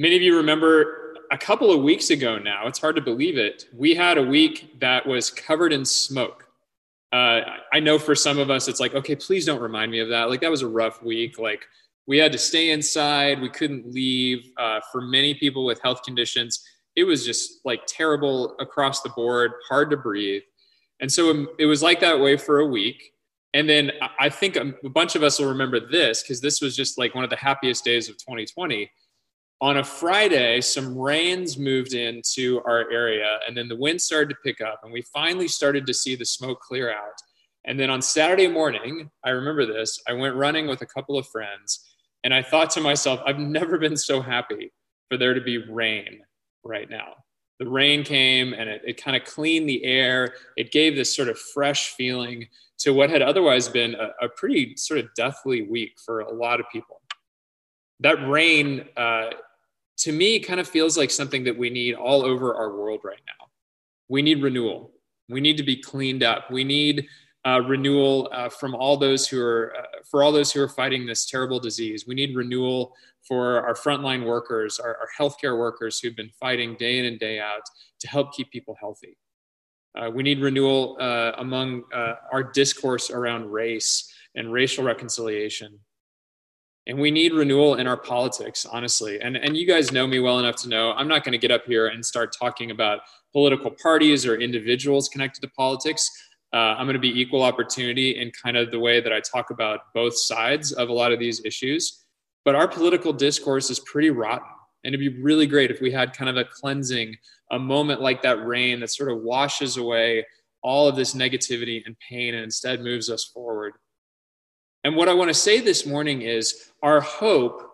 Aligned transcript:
Many 0.00 0.16
of 0.16 0.22
you 0.22 0.34
remember 0.34 1.14
a 1.30 1.36
couple 1.36 1.70
of 1.70 1.82
weeks 1.82 2.08
ago 2.08 2.38
now, 2.38 2.66
it's 2.66 2.78
hard 2.78 2.96
to 2.96 3.02
believe 3.02 3.36
it, 3.36 3.66
we 3.76 3.94
had 3.94 4.16
a 4.16 4.22
week 4.22 4.80
that 4.80 5.06
was 5.06 5.28
covered 5.28 5.74
in 5.74 5.84
smoke. 5.84 6.46
Uh, 7.12 7.42
I 7.70 7.80
know 7.80 7.98
for 7.98 8.14
some 8.14 8.38
of 8.38 8.48
us, 8.48 8.66
it's 8.66 8.80
like, 8.80 8.94
okay, 8.94 9.14
please 9.14 9.44
don't 9.44 9.60
remind 9.60 9.92
me 9.92 9.98
of 9.98 10.08
that. 10.08 10.30
Like, 10.30 10.40
that 10.40 10.50
was 10.50 10.62
a 10.62 10.68
rough 10.68 11.02
week. 11.02 11.38
Like, 11.38 11.66
we 12.06 12.16
had 12.16 12.32
to 12.32 12.38
stay 12.38 12.70
inside, 12.70 13.42
we 13.42 13.50
couldn't 13.50 13.92
leave. 13.92 14.50
Uh, 14.56 14.80
for 14.90 15.02
many 15.02 15.34
people 15.34 15.66
with 15.66 15.82
health 15.82 16.02
conditions, 16.02 16.64
it 16.96 17.04
was 17.04 17.22
just 17.22 17.60
like 17.66 17.82
terrible 17.86 18.56
across 18.58 19.02
the 19.02 19.10
board, 19.10 19.52
hard 19.68 19.90
to 19.90 19.98
breathe. 19.98 20.44
And 21.00 21.12
so 21.12 21.28
um, 21.28 21.48
it 21.58 21.66
was 21.66 21.82
like 21.82 22.00
that 22.00 22.18
way 22.18 22.38
for 22.38 22.60
a 22.60 22.66
week. 22.66 23.12
And 23.52 23.68
then 23.68 23.92
I 24.18 24.30
think 24.30 24.56
a 24.56 24.72
bunch 24.88 25.14
of 25.14 25.22
us 25.22 25.38
will 25.38 25.48
remember 25.48 25.78
this 25.78 26.22
because 26.22 26.40
this 26.40 26.62
was 26.62 26.74
just 26.74 26.96
like 26.96 27.14
one 27.14 27.24
of 27.24 27.28
the 27.28 27.36
happiest 27.36 27.84
days 27.84 28.08
of 28.08 28.16
2020 28.16 28.90
on 29.60 29.76
a 29.76 29.84
Friday, 29.84 30.60
some 30.60 30.96
rains 30.96 31.58
moved 31.58 31.92
into 31.92 32.62
our 32.64 32.90
area, 32.90 33.38
and 33.46 33.56
then 33.56 33.68
the 33.68 33.76
wind 33.76 34.00
started 34.00 34.30
to 34.30 34.40
pick 34.42 34.60
up, 34.60 34.80
and 34.82 34.92
we 34.92 35.02
finally 35.02 35.48
started 35.48 35.86
to 35.86 35.94
see 35.94 36.16
the 36.16 36.24
smoke 36.24 36.60
clear 36.60 36.90
out. 36.90 37.20
And 37.66 37.78
then 37.78 37.90
on 37.90 38.00
Saturday 38.00 38.48
morning, 38.48 39.10
I 39.22 39.30
remember 39.30 39.66
this, 39.66 40.00
I 40.08 40.14
went 40.14 40.34
running 40.34 40.66
with 40.66 40.80
a 40.80 40.86
couple 40.86 41.18
of 41.18 41.28
friends, 41.28 41.90
and 42.24 42.32
I 42.32 42.42
thought 42.42 42.70
to 42.70 42.80
myself, 42.80 43.20
I've 43.26 43.38
never 43.38 43.78
been 43.78 43.96
so 43.96 44.22
happy 44.22 44.72
for 45.10 45.18
there 45.18 45.34
to 45.34 45.40
be 45.40 45.58
rain 45.58 46.20
right 46.64 46.88
now. 46.88 47.14
The 47.58 47.68
rain 47.68 48.04
came 48.04 48.54
and 48.54 48.70
it, 48.70 48.80
it 48.86 49.02
kind 49.02 49.16
of 49.16 49.24
cleaned 49.24 49.68
the 49.68 49.84
air. 49.84 50.34
It 50.56 50.72
gave 50.72 50.96
this 50.96 51.14
sort 51.14 51.28
of 51.28 51.38
fresh 51.38 51.90
feeling 51.90 52.48
to 52.78 52.94
what 52.94 53.10
had 53.10 53.20
otherwise 53.20 53.68
been 53.68 53.94
a, 53.94 54.12
a 54.24 54.28
pretty 54.30 54.76
sort 54.76 55.00
of 55.00 55.12
deathly 55.14 55.62
week 55.62 55.98
for 56.04 56.20
a 56.20 56.32
lot 56.32 56.60
of 56.60 56.66
people. 56.72 57.02
That 58.00 58.26
rain 58.26 58.86
uh, 58.96 59.30
to 60.00 60.12
me 60.12 60.40
kind 60.40 60.60
of 60.60 60.66
feels 60.66 60.96
like 60.96 61.10
something 61.10 61.44
that 61.44 61.56
we 61.56 61.68
need 61.68 61.94
all 61.94 62.24
over 62.24 62.54
our 62.54 62.76
world 62.76 63.00
right 63.04 63.20
now. 63.26 63.48
We 64.08 64.22
need 64.22 64.42
renewal. 64.42 64.92
We 65.28 65.40
need 65.40 65.56
to 65.58 65.62
be 65.62 65.76
cleaned 65.76 66.22
up. 66.22 66.50
We 66.50 66.64
need 66.64 67.06
uh, 67.46 67.60
renewal 67.66 68.28
uh, 68.32 68.48
from 68.48 68.74
all 68.74 68.96
those 68.96 69.28
who 69.28 69.40
are 69.40 69.74
uh, 69.78 70.02
for 70.10 70.22
all 70.22 70.32
those 70.32 70.52
who 70.52 70.62
are 70.62 70.68
fighting 70.68 71.06
this 71.06 71.26
terrible 71.26 71.60
disease. 71.60 72.06
We 72.06 72.14
need 72.14 72.34
renewal 72.34 72.94
for 73.22 73.62
our 73.62 73.74
frontline 73.74 74.24
workers, 74.26 74.78
our, 74.78 74.96
our 74.96 75.08
healthcare 75.18 75.58
workers 75.58 76.00
who've 76.00 76.16
been 76.16 76.30
fighting 76.40 76.76
day 76.78 76.98
in 76.98 77.04
and 77.04 77.18
day 77.18 77.38
out 77.38 77.62
to 78.00 78.08
help 78.08 78.32
keep 78.32 78.50
people 78.50 78.76
healthy. 78.80 79.16
Uh, 79.98 80.10
we 80.10 80.22
need 80.22 80.40
renewal 80.40 80.96
uh, 81.00 81.32
among 81.38 81.82
uh, 81.94 82.14
our 82.32 82.42
discourse 82.42 83.10
around 83.10 83.50
race 83.50 84.12
and 84.34 84.52
racial 84.52 84.84
reconciliation 84.84 85.78
and 86.86 86.98
we 86.98 87.10
need 87.10 87.32
renewal 87.32 87.74
in 87.74 87.86
our 87.86 87.96
politics 87.96 88.66
honestly. 88.66 89.20
And 89.20 89.36
and 89.36 89.56
you 89.56 89.66
guys 89.66 89.92
know 89.92 90.06
me 90.06 90.18
well 90.18 90.38
enough 90.38 90.56
to 90.56 90.68
know 90.68 90.92
i'm 90.92 91.08
not 91.08 91.24
going 91.24 91.32
to 91.32 91.38
get 91.38 91.50
up 91.50 91.64
here 91.66 91.88
and 91.88 92.04
start 92.04 92.34
talking 92.38 92.70
about 92.70 93.00
political 93.32 93.70
parties 93.70 94.26
or 94.26 94.36
individuals 94.36 95.08
connected 95.08 95.40
to 95.42 95.48
politics. 95.48 96.10
Uh, 96.52 96.74
i'm 96.76 96.86
going 96.86 96.94
to 96.94 97.00
be 97.00 97.20
equal 97.20 97.42
opportunity 97.42 98.18
in 98.20 98.30
kind 98.30 98.56
of 98.56 98.70
the 98.70 98.78
way 98.78 99.00
that 99.00 99.12
i 99.12 99.20
talk 99.20 99.50
about 99.50 99.80
both 99.94 100.18
sides 100.18 100.72
of 100.72 100.88
a 100.88 100.92
lot 100.92 101.12
of 101.12 101.18
these 101.18 101.44
issues. 101.44 102.04
But 102.44 102.54
our 102.54 102.66
political 102.66 103.12
discourse 103.12 103.70
is 103.70 103.80
pretty 103.80 104.10
rotten. 104.10 104.48
And 104.82 104.94
it'd 104.94 105.14
be 105.14 105.22
really 105.22 105.46
great 105.46 105.70
if 105.70 105.80
we 105.80 105.92
had 105.92 106.14
kind 106.14 106.30
of 106.30 106.36
a 106.36 106.44
cleansing 106.44 107.14
a 107.50 107.58
moment 107.58 108.00
like 108.00 108.22
that 108.22 108.46
rain 108.46 108.80
that 108.80 108.90
sort 108.90 109.10
of 109.10 109.18
washes 109.22 109.76
away 109.76 110.24
all 110.62 110.88
of 110.88 110.96
this 110.96 111.14
negativity 111.14 111.82
and 111.84 111.96
pain 111.98 112.34
and 112.34 112.44
instead 112.44 112.80
moves 112.80 113.10
us 113.10 113.24
forward 113.24 113.74
and 114.84 114.96
what 114.96 115.08
I 115.08 115.14
want 115.14 115.28
to 115.28 115.34
say 115.34 115.60
this 115.60 115.84
morning 115.84 116.22
is 116.22 116.70
our 116.82 117.00
hope 117.00 117.70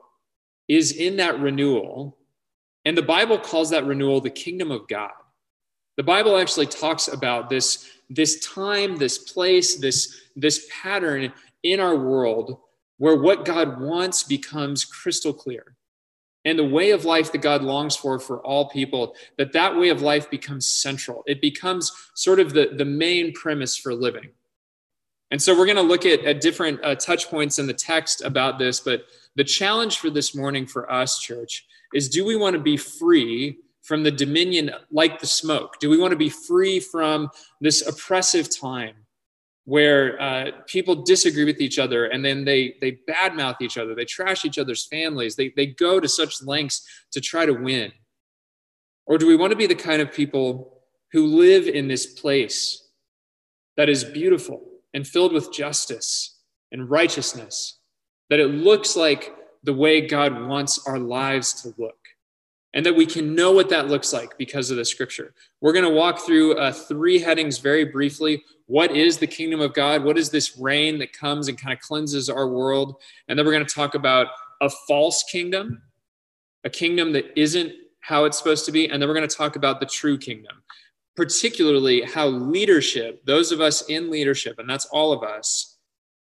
is 0.68 0.92
in 0.92 1.16
that 1.16 1.38
renewal. 1.40 2.18
And 2.84 2.96
the 2.96 3.02
Bible 3.02 3.38
calls 3.38 3.70
that 3.70 3.86
renewal 3.86 4.20
the 4.20 4.30
kingdom 4.30 4.70
of 4.70 4.88
God. 4.88 5.12
The 5.96 6.02
Bible 6.02 6.36
actually 6.36 6.66
talks 6.66 7.08
about 7.08 7.48
this, 7.48 7.88
this 8.10 8.44
time, 8.46 8.96
this 8.96 9.18
place, 9.18 9.76
this, 9.76 10.20
this 10.34 10.68
pattern 10.82 11.32
in 11.62 11.80
our 11.80 11.96
world 11.96 12.58
where 12.98 13.16
what 13.16 13.44
God 13.44 13.80
wants 13.80 14.22
becomes 14.22 14.84
crystal 14.84 15.32
clear. 15.32 15.76
And 16.44 16.58
the 16.58 16.64
way 16.64 16.90
of 16.90 17.04
life 17.04 17.32
that 17.32 17.42
God 17.42 17.62
longs 17.62 17.96
for 17.96 18.20
for 18.20 18.40
all 18.40 18.68
people, 18.68 19.16
that 19.36 19.52
that 19.52 19.76
way 19.76 19.88
of 19.88 20.00
life 20.00 20.30
becomes 20.30 20.68
central. 20.68 21.24
It 21.26 21.40
becomes 21.40 21.92
sort 22.14 22.38
of 22.38 22.52
the, 22.52 22.70
the 22.76 22.84
main 22.84 23.32
premise 23.32 23.76
for 23.76 23.94
living. 23.94 24.30
And 25.30 25.42
so 25.42 25.56
we're 25.56 25.66
going 25.66 25.76
to 25.76 25.82
look 25.82 26.06
at, 26.06 26.24
at 26.24 26.40
different 26.40 26.82
uh, 26.84 26.94
touch 26.94 27.28
points 27.28 27.58
in 27.58 27.66
the 27.66 27.74
text 27.74 28.22
about 28.22 28.58
this. 28.58 28.80
But 28.80 29.06
the 29.34 29.44
challenge 29.44 29.98
for 29.98 30.10
this 30.10 30.34
morning 30.34 30.66
for 30.66 30.90
us, 30.90 31.18
church, 31.18 31.66
is 31.92 32.08
do 32.08 32.24
we 32.24 32.36
want 32.36 32.54
to 32.54 32.62
be 32.62 32.76
free 32.76 33.58
from 33.82 34.02
the 34.02 34.10
dominion 34.10 34.70
like 34.90 35.20
the 35.20 35.26
smoke? 35.26 35.78
Do 35.80 35.90
we 35.90 35.98
want 35.98 36.12
to 36.12 36.16
be 36.16 36.28
free 36.28 36.80
from 36.80 37.30
this 37.60 37.86
oppressive 37.86 38.48
time 38.56 38.94
where 39.64 40.20
uh, 40.22 40.50
people 40.66 41.02
disagree 41.02 41.44
with 41.44 41.60
each 41.60 41.78
other 41.78 42.06
and 42.06 42.24
then 42.24 42.44
they, 42.44 42.76
they 42.80 42.98
badmouth 43.08 43.56
each 43.60 43.78
other, 43.78 43.96
they 43.96 44.04
trash 44.04 44.44
each 44.44 44.58
other's 44.58 44.86
families, 44.86 45.34
they, 45.34 45.52
they 45.56 45.66
go 45.66 45.98
to 45.98 46.08
such 46.08 46.42
lengths 46.42 46.86
to 47.10 47.20
try 47.20 47.44
to 47.44 47.52
win? 47.52 47.90
Or 49.06 49.18
do 49.18 49.26
we 49.26 49.36
want 49.36 49.50
to 49.50 49.56
be 49.56 49.66
the 49.66 49.74
kind 49.74 50.00
of 50.00 50.12
people 50.12 50.82
who 51.12 51.26
live 51.26 51.66
in 51.66 51.88
this 51.88 52.06
place 52.06 52.88
that 53.76 53.88
is 53.88 54.04
beautiful? 54.04 54.62
And 54.96 55.06
filled 55.06 55.34
with 55.34 55.52
justice 55.52 56.38
and 56.72 56.90
righteousness, 56.90 57.80
that 58.30 58.40
it 58.40 58.46
looks 58.46 58.96
like 58.96 59.36
the 59.62 59.74
way 59.74 60.00
God 60.00 60.48
wants 60.48 60.88
our 60.88 60.98
lives 60.98 61.52
to 61.62 61.74
look, 61.76 61.98
and 62.72 62.84
that 62.86 62.96
we 62.96 63.04
can 63.04 63.34
know 63.34 63.52
what 63.52 63.68
that 63.68 63.88
looks 63.88 64.14
like 64.14 64.38
because 64.38 64.70
of 64.70 64.78
the 64.78 64.84
scripture. 64.86 65.34
We're 65.60 65.74
going 65.74 65.84
to 65.84 65.90
walk 65.90 66.20
through 66.20 66.56
uh, 66.56 66.72
three 66.72 67.18
headings 67.18 67.58
very 67.58 67.84
briefly. 67.84 68.42
What 68.68 68.90
is 68.90 69.18
the 69.18 69.26
kingdom 69.26 69.60
of 69.60 69.74
God? 69.74 70.02
What 70.02 70.16
is 70.16 70.30
this 70.30 70.56
rain 70.56 70.98
that 71.00 71.12
comes 71.12 71.48
and 71.48 71.60
kind 71.60 71.74
of 71.74 71.80
cleanses 71.80 72.30
our 72.30 72.48
world? 72.48 72.96
And 73.28 73.38
then 73.38 73.44
we're 73.44 73.52
going 73.52 73.66
to 73.66 73.74
talk 73.74 73.94
about 73.94 74.28
a 74.62 74.70
false 74.88 75.24
kingdom, 75.24 75.82
a 76.64 76.70
kingdom 76.70 77.12
that 77.12 77.38
isn't 77.38 77.70
how 78.00 78.24
it's 78.24 78.38
supposed 78.38 78.64
to 78.64 78.72
be. 78.72 78.88
And 78.88 79.02
then 79.02 79.10
we're 79.10 79.14
going 79.14 79.28
to 79.28 79.36
talk 79.36 79.56
about 79.56 79.78
the 79.78 79.86
true 79.86 80.16
kingdom, 80.16 80.62
particularly 81.16 82.02
how 82.02 82.28
leadership, 82.28 83.24
those 83.24 83.50
of 83.50 83.60
us 83.60 83.82
in 83.88 84.10
leadership, 84.10 84.58
and 84.58 84.68
that's 84.68 84.86
all 84.86 85.12
of 85.12 85.22
us, 85.22 85.78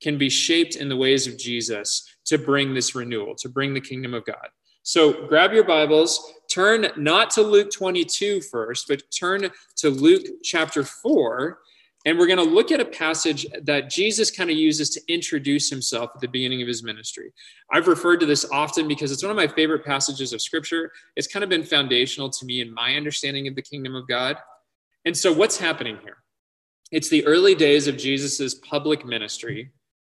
can 0.02 0.18
be 0.18 0.30
shaped 0.30 0.76
in 0.76 0.90
the 0.90 0.98
ways 0.98 1.28
of 1.28 1.38
Jesus 1.38 2.16
to 2.26 2.38
bring 2.38 2.74
this 2.74 2.96
renewal, 2.96 3.36
to 3.36 3.50
bring 3.50 3.74
the 3.74 3.82
kingdom 3.82 4.14
of 4.14 4.26
God. 4.26 4.48
So 4.84 5.28
grab 5.28 5.54
your 5.54 5.66
Bibles, 5.66 6.34
turn 6.50 6.88
not 6.98 7.30
to 7.32 7.42
Luke 7.42 7.70
22 7.72 8.42
first, 8.42 8.88
but 8.88 9.04
turn 9.12 9.50
to 9.78 9.90
Luke 9.90 10.26
chapter 10.44 10.84
4. 10.84 11.60
And 12.06 12.18
we're 12.18 12.28
going 12.28 12.38
to 12.38 12.44
look 12.44 12.72
at 12.72 12.80
a 12.80 12.86
passage 12.86 13.46
that 13.64 13.90
Jesus 13.90 14.32
kind 14.32 14.50
of 14.50 14.56
uses 14.56 14.90
to 14.92 15.02
introduce 15.10 15.70
himself 15.70 16.12
at 16.16 16.22
the 16.22 16.30
beginning 16.30 16.62
of 16.62 16.68
his 16.68 16.82
ministry. 16.82 17.34
I've 17.72 17.88
referred 17.88 18.22
to 18.22 18.26
this 18.26 18.46
often 18.52 18.88
because 18.88 19.12
it's 19.12 19.22
one 19.22 19.32
of 19.32 19.36
my 19.36 19.48
favorite 19.48 19.84
passages 19.84 20.32
of 20.32 20.42
scripture. 20.42 20.92
It's 21.18 21.28
kind 21.28 21.44
of 21.44 21.50
been 21.50 21.64
foundational 21.64 22.30
to 22.30 22.46
me 22.46 22.62
in 22.62 22.74
my 22.74 22.96
understanding 22.96 23.50
of 23.50 23.56
the 23.56 23.62
kingdom 23.62 23.96
of 23.96 24.08
God. 24.08 24.38
And 25.06 25.16
so, 25.16 25.32
what's 25.32 25.58
happening 25.58 25.98
here? 26.04 26.18
It's 26.92 27.10
the 27.10 27.26
early 27.26 27.56
days 27.56 27.88
of 27.88 27.98
Jesus's 27.98 28.56
public 28.56 29.06
ministry. 29.06 29.72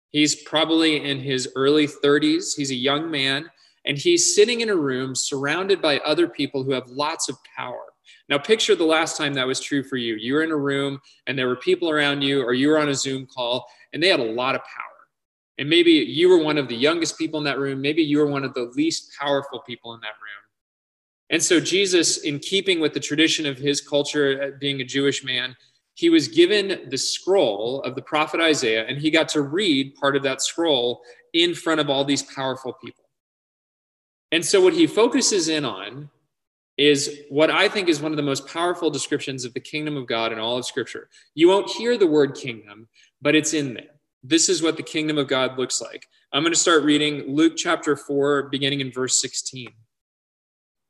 He's 0.10 0.44
probably 0.44 1.10
in 1.10 1.20
his 1.20 1.50
early 1.56 1.88
30s. 1.88 2.56
He's 2.56 2.72
a 2.72 2.76
young 2.76 3.10
man, 3.10 3.50
and 3.86 3.98
he's 3.98 4.36
sitting 4.36 4.62
in 4.62 4.70
a 4.70 4.76
room 4.76 5.16
surrounded 5.16 5.82
by 5.82 6.00
other 6.00 6.28
people 6.28 6.64
who 6.64 6.72
have 6.72 6.88
lots 6.88 7.30
of 7.30 7.38
power. 7.58 7.84
Now, 8.30 8.38
picture 8.38 8.76
the 8.76 8.86
last 8.86 9.18
time 9.18 9.34
that 9.36 9.48
was 9.48 9.60
true 9.60 9.84
for 9.84 9.98
you. 9.98 10.16
You 10.16 10.34
were 10.34 10.44
in 10.44 10.52
a 10.52 10.58
room, 10.58 11.00
and 11.28 11.38
there 11.38 11.48
were 11.48 11.56
people 11.56 11.90
around 11.90 12.22
you, 12.22 12.44
or 12.44 12.54
you 12.54 12.70
were 12.70 12.80
on 12.80 12.90
a 12.90 12.96
Zoom 12.96 13.26
call, 13.26 13.68
and 13.94 14.02
they 14.02 14.08
had 14.08 14.20
a 14.20 14.24
lot 14.24 14.56
of 14.56 14.62
power. 14.62 14.96
And 15.58 15.70
maybe 15.70 15.92
you 15.92 16.30
were 16.30 16.44
one 16.44 16.58
of 16.58 16.68
the 16.68 16.76
youngest 16.76 17.18
people 17.18 17.40
in 17.40 17.46
that 17.46 17.60
room. 17.60 17.82
Maybe 17.82 18.04
you 18.04 18.18
were 18.18 18.28
one 18.28 18.44
of 18.44 18.54
the 18.54 18.72
least 18.76 19.14
powerful 19.20 19.60
people 19.62 19.94
in 19.94 20.02
that 20.02 20.08
room. 20.08 20.45
And 21.30 21.42
so, 21.42 21.60
Jesus, 21.60 22.18
in 22.18 22.40
keeping 22.40 22.80
with 22.80 22.94
the 22.94 23.00
tradition 23.00 23.46
of 23.46 23.58
his 23.58 23.82
culture, 23.82 24.44
uh, 24.44 24.58
being 24.60 24.82
a 24.82 24.86
Jewish 24.86 25.24
man, 25.24 25.56
he 25.96 26.10
was 26.10 26.28
given 26.28 26.90
the 26.90 26.98
scroll 26.98 27.82
of 27.82 27.96
the 27.96 28.02
prophet 28.02 28.42
Isaiah, 28.42 28.86
and 28.86 28.98
he 28.98 29.10
got 29.10 29.30
to 29.30 29.42
read 29.42 29.96
part 29.96 30.16
of 30.16 30.24
that 30.24 30.42
scroll 30.42 31.02
in 31.34 31.56
front 31.56 31.80
of 31.80 31.90
all 31.90 32.06
these 32.06 32.22
powerful 32.22 32.74
people. 32.74 33.06
And 34.32 34.46
so, 34.46 34.62
what 34.62 34.74
he 34.74 34.86
focuses 34.86 35.48
in 35.48 35.66
on 35.66 36.10
is 36.78 37.22
what 37.30 37.50
I 37.50 37.70
think 37.70 37.88
is 37.88 38.02
one 38.02 38.12
of 38.12 38.18
the 38.18 38.24
most 38.24 38.48
powerful 38.48 38.90
descriptions 38.90 39.46
of 39.46 39.54
the 39.54 39.62
kingdom 39.62 39.96
of 39.96 40.08
God 40.08 40.34
in 40.34 40.40
all 40.40 40.58
of 40.58 40.66
Scripture. 40.66 41.10
You 41.34 41.48
won't 41.48 41.70
hear 41.70 41.98
the 41.98 42.08
word 42.08 42.36
kingdom, 42.36 42.88
but 43.22 43.34
it's 43.34 43.54
in 43.54 43.74
there. 43.74 43.96
This 44.24 44.50
is 44.50 44.62
what 44.62 44.76
the 44.76 44.84
kingdom 44.84 45.18
of 45.18 45.28
God 45.28 45.58
looks 45.58 45.82
like. 45.82 46.08
I'm 46.34 46.44
going 46.44 46.54
to 46.54 46.60
start 46.60 46.84
reading 46.84 47.34
Luke 47.34 47.54
chapter 47.56 47.96
4, 47.96 48.50
beginning 48.50 48.82
in 48.82 48.92
verse 48.92 49.22
16. 49.22 49.70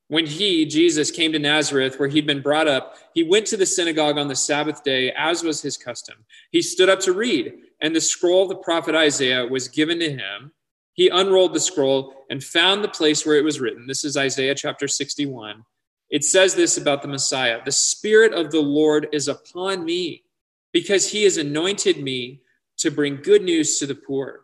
When 0.07 0.27
he, 0.27 0.65
Jesus, 0.65 1.09
came 1.09 1.31
to 1.31 1.39
Nazareth, 1.39 1.99
where 1.99 2.07
he'd 2.07 2.27
been 2.27 2.41
brought 2.41 2.67
up, 2.67 2.95
he 3.13 3.23
went 3.23 3.47
to 3.47 3.57
the 3.57 3.65
synagogue 3.65 4.19
on 4.19 4.27
the 4.27 4.35
Sabbath 4.35 4.83
day, 4.83 5.11
as 5.17 5.43
was 5.43 5.61
his 5.61 5.77
custom. 5.77 6.15
He 6.51 6.61
stood 6.61 6.89
up 6.89 6.99
to 7.01 7.13
read, 7.13 7.53
and 7.81 7.95
the 7.95 8.01
scroll 8.01 8.43
of 8.43 8.49
the 8.49 8.55
prophet 8.55 8.93
Isaiah 8.93 9.47
was 9.47 9.67
given 9.67 9.99
to 9.99 10.11
him. 10.11 10.51
He 10.93 11.09
unrolled 11.09 11.53
the 11.53 11.59
scroll 11.59 12.13
and 12.29 12.43
found 12.43 12.83
the 12.83 12.89
place 12.89 13.25
where 13.25 13.35
it 13.35 13.43
was 13.43 13.59
written. 13.59 13.87
This 13.87 14.05
is 14.05 14.15
Isaiah 14.15 14.55
chapter 14.55 14.87
61. 14.87 15.63
It 16.09 16.23
says 16.23 16.53
this 16.53 16.77
about 16.77 17.01
the 17.01 17.07
Messiah 17.07 17.61
The 17.65 17.71
Spirit 17.71 18.33
of 18.33 18.51
the 18.51 18.61
Lord 18.61 19.07
is 19.11 19.27
upon 19.27 19.83
me 19.83 20.23
because 20.71 21.09
he 21.11 21.23
has 21.23 21.37
anointed 21.37 22.01
me 22.01 22.41
to 22.77 22.91
bring 22.91 23.21
good 23.21 23.41
news 23.41 23.79
to 23.79 23.87
the 23.87 23.95
poor. 23.95 24.41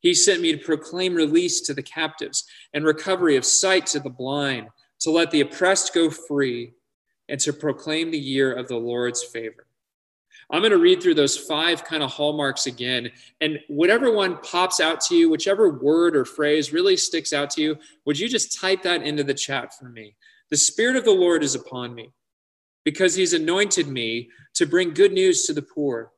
He 0.00 0.14
sent 0.14 0.42
me 0.42 0.52
to 0.52 0.64
proclaim 0.64 1.14
release 1.14 1.60
to 1.62 1.74
the 1.74 1.82
captives 1.82 2.44
and 2.72 2.84
recovery 2.84 3.36
of 3.36 3.44
sight 3.44 3.86
to 3.86 4.00
the 4.00 4.10
blind, 4.10 4.68
to 5.02 5.10
let 5.10 5.30
the 5.30 5.40
oppressed 5.40 5.94
go 5.94 6.10
free, 6.10 6.72
and 7.28 7.38
to 7.40 7.52
proclaim 7.52 8.10
the 8.10 8.18
year 8.18 8.52
of 8.52 8.68
the 8.68 8.76
Lord's 8.76 9.22
favor. 9.22 9.66
I'm 10.50 10.60
going 10.60 10.72
to 10.72 10.78
read 10.78 11.02
through 11.02 11.14
those 11.14 11.36
five 11.36 11.84
kind 11.84 12.02
of 12.02 12.10
hallmarks 12.10 12.66
again. 12.66 13.10
And 13.40 13.58
whatever 13.68 14.12
one 14.12 14.38
pops 14.38 14.80
out 14.80 15.00
to 15.02 15.14
you, 15.14 15.30
whichever 15.30 15.70
word 15.70 16.14
or 16.14 16.24
phrase 16.24 16.72
really 16.72 16.96
sticks 16.96 17.32
out 17.32 17.48
to 17.50 17.62
you, 17.62 17.78
would 18.04 18.18
you 18.18 18.28
just 18.28 18.60
type 18.60 18.82
that 18.82 19.02
into 19.02 19.24
the 19.24 19.34
chat 19.34 19.76
for 19.78 19.88
me? 19.88 20.14
The 20.50 20.56
Spirit 20.56 20.96
of 20.96 21.04
the 21.04 21.12
Lord 21.12 21.42
is 21.42 21.54
upon 21.54 21.94
me 21.94 22.10
because 22.84 23.14
he's 23.14 23.32
anointed 23.32 23.88
me 23.88 24.28
to 24.54 24.66
bring 24.66 24.92
good 24.92 25.12
news 25.12 25.44
to 25.44 25.54
the 25.54 25.62
poor. 25.62 26.12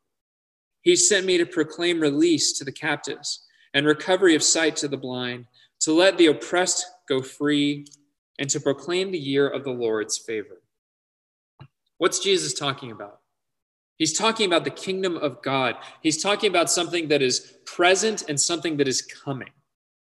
He 0.82 0.96
sent 0.96 1.26
me 1.26 1.38
to 1.38 1.46
proclaim 1.46 2.00
release 2.00 2.58
to 2.58 2.64
the 2.64 2.72
captives 2.72 3.46
and 3.72 3.86
recovery 3.86 4.34
of 4.34 4.42
sight 4.42 4.76
to 4.76 4.88
the 4.88 4.96
blind, 4.96 5.46
to 5.80 5.92
let 5.92 6.18
the 6.18 6.26
oppressed 6.26 6.86
go 7.08 7.22
free, 7.22 7.86
and 8.38 8.48
to 8.50 8.60
proclaim 8.60 9.10
the 9.10 9.18
year 9.18 9.48
of 9.48 9.64
the 9.64 9.70
Lord's 9.70 10.18
favor. 10.18 10.62
What's 11.98 12.18
Jesus 12.18 12.54
talking 12.54 12.90
about? 12.90 13.20
He's 13.96 14.16
talking 14.16 14.46
about 14.46 14.64
the 14.64 14.70
kingdom 14.70 15.16
of 15.16 15.40
God. 15.42 15.76
He's 16.02 16.22
talking 16.22 16.50
about 16.50 16.70
something 16.70 17.08
that 17.08 17.22
is 17.22 17.54
present 17.64 18.24
and 18.28 18.40
something 18.40 18.76
that 18.78 18.88
is 18.88 19.02
coming. 19.02 19.50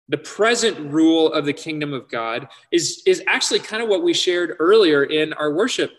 The 0.09 0.19
present 0.19 0.93
rule 0.93 1.33
of 1.33 1.45
the 1.45 1.53
kingdom 1.53 1.93
of 1.93 2.09
God 2.09 2.49
is, 2.71 3.03
is 3.07 3.23
actually 3.27 3.61
kind 3.61 3.83
of 3.83 3.89
what 3.89 4.05
we 4.05 4.15
shared 4.15 4.57
earlier 4.61 5.05
in 5.05 5.33
our 5.33 5.53
worship. 5.53 5.93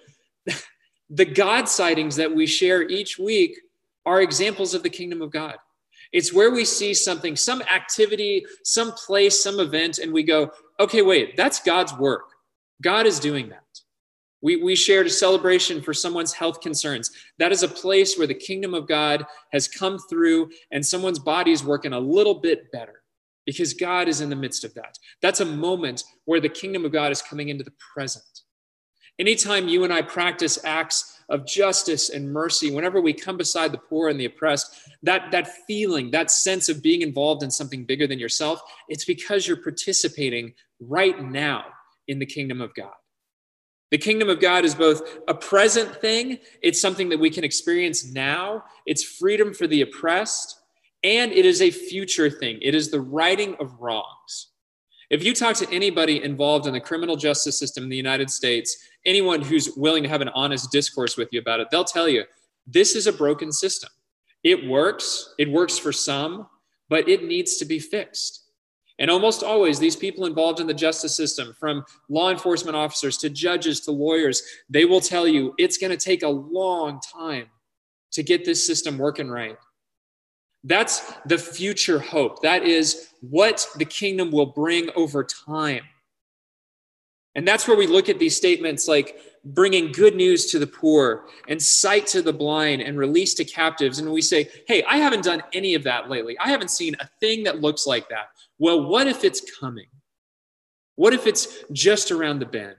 the 1.09 1.25
God 1.25 1.67
sightings 1.67 2.15
that 2.15 2.33
we 2.33 2.45
share 2.45 2.83
each 2.83 3.19
week 3.19 3.59
are 4.05 4.21
examples 4.21 4.73
of 4.73 4.83
the 4.83 4.89
kingdom 4.89 5.21
of 5.21 5.31
God. 5.31 5.55
It's 6.13 6.31
where 6.31 6.51
we 6.51 6.63
see 6.63 6.93
something, 6.93 7.35
some 7.35 7.61
activity, 7.63 8.45
some 8.63 8.93
place, 8.93 9.43
some 9.43 9.59
event, 9.59 9.97
and 9.97 10.13
we 10.13 10.23
go, 10.23 10.51
okay, 10.79 11.01
wait, 11.01 11.37
that's 11.37 11.59
God's 11.61 11.93
work. 11.97 12.29
God 12.81 13.05
is 13.05 13.19
doing 13.19 13.49
that. 13.49 13.61
We, 14.41 14.57
we 14.57 14.75
shared 14.75 15.07
a 15.07 15.09
celebration 15.09 15.81
for 15.81 15.93
someone's 15.93 16.33
health 16.33 16.61
concerns. 16.61 17.09
That 17.39 17.51
is 17.51 17.63
a 17.63 17.67
place 17.67 18.17
where 18.17 18.27
the 18.27 18.33
kingdom 18.35 18.73
of 18.73 18.87
God 18.87 19.25
has 19.51 19.67
come 19.67 19.97
through 19.97 20.51
and 20.71 20.85
someone's 20.85 21.19
body 21.19 21.51
is 21.51 21.63
working 21.63 21.93
a 21.93 21.99
little 21.99 22.35
bit 22.35 22.71
better 22.71 23.01
because 23.45 23.73
God 23.73 24.07
is 24.07 24.21
in 24.21 24.29
the 24.29 24.35
midst 24.35 24.63
of 24.63 24.73
that. 24.75 24.97
That's 25.21 25.39
a 25.39 25.45
moment 25.45 26.03
where 26.25 26.39
the 26.39 26.49
kingdom 26.49 26.85
of 26.85 26.91
God 26.91 27.11
is 27.11 27.21
coming 27.21 27.49
into 27.49 27.63
the 27.63 27.73
present. 27.93 28.23
Anytime 29.17 29.67
you 29.67 29.83
and 29.83 29.93
I 29.93 30.01
practice 30.01 30.63
acts 30.63 31.14
of 31.29 31.45
justice 31.45 32.09
and 32.09 32.31
mercy, 32.31 32.71
whenever 32.71 33.01
we 33.01 33.13
come 33.13 33.37
beside 33.37 33.71
the 33.71 33.77
poor 33.77 34.09
and 34.09 34.19
the 34.19 34.25
oppressed, 34.25 34.75
that, 35.03 35.31
that 35.31 35.47
feeling, 35.65 36.11
that 36.11 36.31
sense 36.31 36.69
of 36.69 36.83
being 36.83 37.01
involved 37.01 37.43
in 37.43 37.51
something 37.51 37.83
bigger 37.83 38.07
than 38.07 38.19
yourself, 38.19 38.61
it's 38.89 39.05
because 39.05 39.47
you're 39.47 39.57
participating 39.57 40.53
right 40.79 41.23
now 41.23 41.65
in 42.07 42.19
the 42.19 42.25
kingdom 42.25 42.61
of 42.61 42.73
God. 42.75 42.93
The 43.91 43.97
kingdom 43.97 44.29
of 44.29 44.39
God 44.39 44.65
is 44.65 44.75
both 44.75 45.01
a 45.27 45.33
present 45.33 45.95
thing, 46.01 46.39
it's 46.61 46.81
something 46.81 47.09
that 47.09 47.19
we 47.19 47.29
can 47.29 47.43
experience 47.43 48.11
now, 48.11 48.63
it's 48.85 49.03
freedom 49.03 49.53
for 49.53 49.67
the 49.67 49.81
oppressed, 49.81 50.59
and 51.03 51.31
it 51.31 51.45
is 51.45 51.61
a 51.61 51.69
future 51.69 52.29
thing. 52.29 52.59
It 52.61 52.73
is 52.73 52.89
the 52.89 53.01
righting 53.01 53.55
of 53.59 53.79
wrongs. 53.79 54.47
If 55.09 55.23
you 55.23 55.33
talk 55.33 55.55
to 55.57 55.71
anybody 55.71 56.23
involved 56.23 56.67
in 56.67 56.73
the 56.73 56.79
criminal 56.79 57.15
justice 57.15 57.59
system 57.59 57.83
in 57.83 57.89
the 57.89 57.97
United 57.97 58.29
States, 58.29 58.77
anyone 59.05 59.41
who's 59.41 59.75
willing 59.75 60.03
to 60.03 60.09
have 60.09 60.21
an 60.21 60.29
honest 60.29 60.71
discourse 60.71 61.15
with 61.17 61.29
you 61.31 61.39
about 61.39 61.59
it, 61.59 61.67
they'll 61.71 61.83
tell 61.83 62.09
you 62.09 62.23
this 62.65 62.95
is 62.95 63.07
a 63.07 63.13
broken 63.13 63.51
system. 63.51 63.89
It 64.43 64.67
works, 64.67 65.33
it 65.37 65.51
works 65.51 65.77
for 65.77 65.91
some, 65.91 66.47
but 66.89 67.07
it 67.07 67.23
needs 67.23 67.57
to 67.57 67.65
be 67.65 67.79
fixed. 67.79 68.43
And 68.97 69.11
almost 69.11 69.43
always, 69.43 69.77
these 69.77 69.95
people 69.95 70.25
involved 70.25 70.59
in 70.59 70.67
the 70.67 70.73
justice 70.73 71.15
system, 71.15 71.53
from 71.59 71.83
law 72.09 72.31
enforcement 72.31 72.77
officers 72.77 73.17
to 73.17 73.29
judges 73.29 73.81
to 73.81 73.91
lawyers, 73.91 74.41
they 74.69 74.85
will 74.85 75.01
tell 75.01 75.27
you 75.27 75.53
it's 75.57 75.77
going 75.77 75.91
to 75.91 75.97
take 75.97 76.23
a 76.23 76.29
long 76.29 77.01
time 77.01 77.47
to 78.11 78.23
get 78.23 78.45
this 78.45 78.65
system 78.65 78.97
working 78.97 79.29
right. 79.29 79.57
That's 80.65 81.13
the 81.27 81.37
future 81.37 81.99
hope. 81.99 82.41
That 82.41 82.63
is 82.63 83.09
what 83.21 83.67
the 83.77 83.85
kingdom 83.85 84.31
will 84.31 84.47
bring 84.47 84.89
over 84.95 85.23
time. 85.23 85.83
And 87.35 87.47
that's 87.47 87.67
where 87.67 87.77
we 87.77 87.85
look 87.85 88.09
at 88.09 88.17
these 88.17 88.35
statements 88.35 88.87
like 88.87 89.19
bringing 89.43 89.91
good 89.91 90.15
news 90.15 90.47
to 90.47 90.57
the 90.57 90.65
poor 90.65 91.27
and 91.47 91.61
sight 91.61 92.07
to 92.07 92.23
the 92.23 92.33
blind 92.33 92.81
and 92.81 92.97
release 92.97 93.35
to 93.35 93.45
captives. 93.45 93.99
And 93.99 94.11
we 94.11 94.21
say, 94.21 94.49
hey, 94.67 94.83
I 94.83 94.97
haven't 94.97 95.23
done 95.23 95.43
any 95.53 95.75
of 95.75 95.83
that 95.83 96.09
lately. 96.09 96.35
I 96.39 96.49
haven't 96.49 96.71
seen 96.71 96.95
a 96.99 97.09
thing 97.19 97.43
that 97.43 97.61
looks 97.61 97.85
like 97.85 98.09
that. 98.09 98.29
Well, 98.57 98.87
what 98.87 99.05
if 99.05 99.23
it's 99.23 99.43
coming? 99.59 99.87
What 100.95 101.13
if 101.13 101.27
it's 101.27 101.63
just 101.73 102.09
around 102.09 102.39
the 102.39 102.45
bend? 102.47 102.75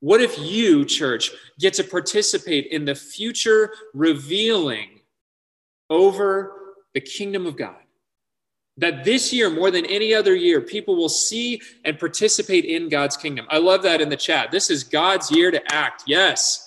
What 0.00 0.20
if 0.20 0.38
you, 0.38 0.84
church, 0.84 1.32
get 1.58 1.72
to 1.74 1.84
participate 1.84 2.66
in 2.66 2.84
the 2.84 2.94
future 2.94 3.72
revealing 3.94 5.00
over 5.88 6.65
the 6.96 7.00
kingdom 7.02 7.44
of 7.44 7.58
God? 7.58 7.76
That 8.78 9.04
this 9.04 9.30
year, 9.30 9.50
more 9.50 9.70
than 9.70 9.84
any 9.84 10.14
other 10.14 10.34
year, 10.34 10.62
people 10.62 10.96
will 10.96 11.10
see 11.10 11.60
and 11.84 11.98
participate 11.98 12.64
in 12.64 12.88
God's 12.88 13.18
kingdom. 13.18 13.46
I 13.50 13.58
love 13.58 13.82
that 13.82 14.00
in 14.00 14.08
the 14.08 14.16
chat. 14.16 14.50
This 14.50 14.70
is 14.70 14.82
God's 14.82 15.30
year 15.30 15.50
to 15.50 15.60
act. 15.70 16.04
Yes. 16.06 16.62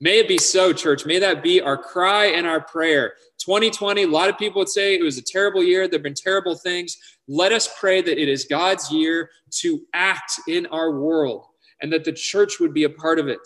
May 0.00 0.18
it 0.18 0.26
be 0.26 0.36
so, 0.36 0.72
church. 0.72 1.06
May 1.06 1.20
that 1.20 1.44
be 1.44 1.60
our 1.60 1.78
cry 1.78 2.26
and 2.26 2.44
our 2.44 2.60
prayer. 2.60 3.12
2020, 3.38 4.02
a 4.02 4.08
lot 4.08 4.28
of 4.28 4.36
people 4.36 4.58
would 4.58 4.68
say 4.68 4.96
it 4.96 5.02
was 5.04 5.16
a 5.16 5.22
terrible 5.22 5.62
year. 5.62 5.86
There 5.86 5.98
have 5.98 6.02
been 6.02 6.12
terrible 6.12 6.56
things. 6.56 6.96
Let 7.28 7.52
us 7.52 7.68
pray 7.78 8.02
that 8.02 8.20
it 8.20 8.28
is 8.28 8.46
God's 8.46 8.90
year 8.90 9.30
to 9.60 9.80
act 9.94 10.32
in 10.48 10.66
our 10.66 10.98
world 10.98 11.46
and 11.80 11.92
that 11.92 12.02
the 12.02 12.12
church 12.12 12.58
would 12.58 12.74
be 12.74 12.82
a 12.82 12.90
part 12.90 13.20
of 13.20 13.28
it. 13.28 13.38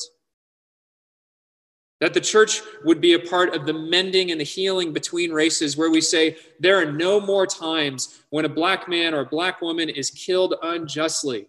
That 2.00 2.12
the 2.12 2.20
church 2.20 2.60
would 2.84 3.00
be 3.00 3.14
a 3.14 3.18
part 3.18 3.54
of 3.54 3.64
the 3.64 3.72
mending 3.72 4.30
and 4.30 4.40
the 4.40 4.44
healing 4.44 4.92
between 4.92 5.32
races, 5.32 5.76
where 5.76 5.90
we 5.90 6.00
say 6.00 6.36
there 6.60 6.76
are 6.76 6.92
no 6.92 7.20
more 7.20 7.46
times 7.46 8.20
when 8.30 8.44
a 8.44 8.50
black 8.50 8.88
man 8.88 9.14
or 9.14 9.20
a 9.20 9.26
black 9.26 9.62
woman 9.62 9.88
is 9.88 10.10
killed 10.10 10.54
unjustly. 10.62 11.48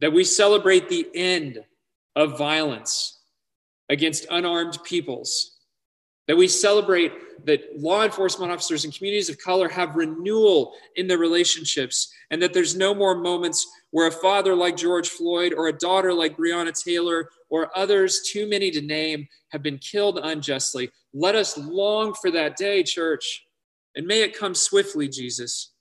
That 0.00 0.12
we 0.12 0.24
celebrate 0.24 0.88
the 0.88 1.06
end 1.14 1.62
of 2.16 2.38
violence 2.38 3.18
against 3.90 4.26
unarmed 4.30 4.78
peoples 4.84 5.58
that 6.30 6.36
we 6.36 6.46
celebrate 6.46 7.44
that 7.44 7.60
law 7.76 8.04
enforcement 8.04 8.52
officers 8.52 8.84
and 8.84 8.94
communities 8.94 9.28
of 9.28 9.36
color 9.36 9.68
have 9.68 9.96
renewal 9.96 10.74
in 10.94 11.08
their 11.08 11.18
relationships, 11.18 12.14
and 12.30 12.40
that 12.40 12.54
there's 12.54 12.76
no 12.76 12.94
more 12.94 13.16
moments 13.16 13.66
where 13.90 14.06
a 14.06 14.12
father 14.12 14.54
like 14.54 14.76
George 14.76 15.08
Floyd 15.08 15.52
or 15.56 15.68
a 15.68 15.76
daughter 15.76 16.12
like 16.12 16.36
Breonna 16.36 16.72
Taylor 16.72 17.28
or 17.48 17.76
others, 17.76 18.22
too 18.30 18.48
many 18.48 18.70
to 18.70 18.80
name, 18.80 19.26
have 19.48 19.62
been 19.62 19.78
killed 19.78 20.20
unjustly. 20.22 20.90
Let 21.12 21.34
us 21.34 21.58
long 21.58 22.14
for 22.14 22.30
that 22.30 22.56
day, 22.56 22.82
church, 22.82 23.44
and 23.96 24.06
may 24.06 24.22
it 24.22 24.38
come 24.38 24.54
swiftly, 24.54 25.08
Jesus. 25.08 25.72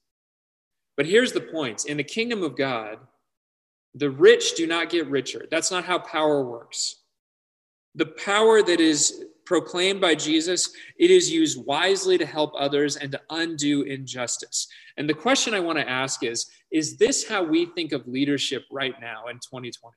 But 0.97 1.05
here's 1.05 1.31
the 1.31 1.41
point 1.41 1.85
in 1.85 1.97
the 1.97 2.03
kingdom 2.03 2.43
of 2.43 2.57
God, 2.57 2.97
the 3.95 4.09
rich 4.09 4.55
do 4.55 4.67
not 4.67 4.89
get 4.89 5.07
richer. 5.07 5.45
That's 5.49 5.71
not 5.71 5.85
how 5.85 5.99
power 5.99 6.43
works. 6.43 7.03
The 7.95 8.07
power 8.07 8.61
that 8.63 8.79
is 8.79 9.23
proclaimed 9.49 9.99
by 9.99 10.13
Jesus, 10.13 10.69
it 10.99 11.09
is 11.09 11.31
used 11.31 11.65
wisely 11.65 12.19
to 12.19 12.25
help 12.25 12.53
others 12.55 12.97
and 12.97 13.11
to 13.11 13.19
undo 13.31 13.81
injustice. 13.81 14.67
And 14.95 15.09
the 15.09 15.15
question 15.15 15.55
I 15.55 15.59
want 15.59 15.79
to 15.79 15.89
ask 15.89 16.23
is 16.23 16.45
Is 16.71 16.97
this 16.97 17.27
how 17.27 17.41
we 17.41 17.65
think 17.65 17.91
of 17.91 18.07
leadership 18.07 18.65
right 18.71 18.93
now 19.01 19.25
in 19.27 19.37
2020? 19.37 19.95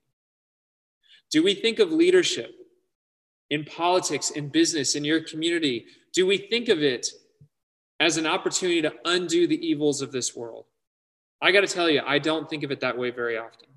Do 1.31 1.43
we 1.43 1.55
think 1.55 1.81
of 1.81 1.93
leadership 1.93 2.51
in 3.51 3.65
politics, 3.65 4.31
in 4.31 4.49
business, 4.49 4.95
in 4.95 5.05
your 5.05 5.21
community? 5.21 5.85
Do 6.15 6.27
we 6.27 6.39
think 6.39 6.71
of 6.71 6.83
it 6.83 7.11
as 8.01 8.17
an 8.17 8.27
opportunity 8.27 8.81
to 8.81 8.95
undo 9.05 9.47
the 9.47 9.67
evils 9.67 10.01
of 10.01 10.13
this 10.13 10.35
world? 10.35 10.65
I 11.43 11.53
got 11.53 11.61
to 11.61 11.67
tell 11.67 11.91
you, 11.91 12.01
I 12.07 12.19
don't 12.19 12.49
think 12.49 12.63
of 12.63 12.71
it 12.71 12.81
that 12.81 12.97
way 12.97 13.11
very 13.11 13.37
often. 13.37 13.69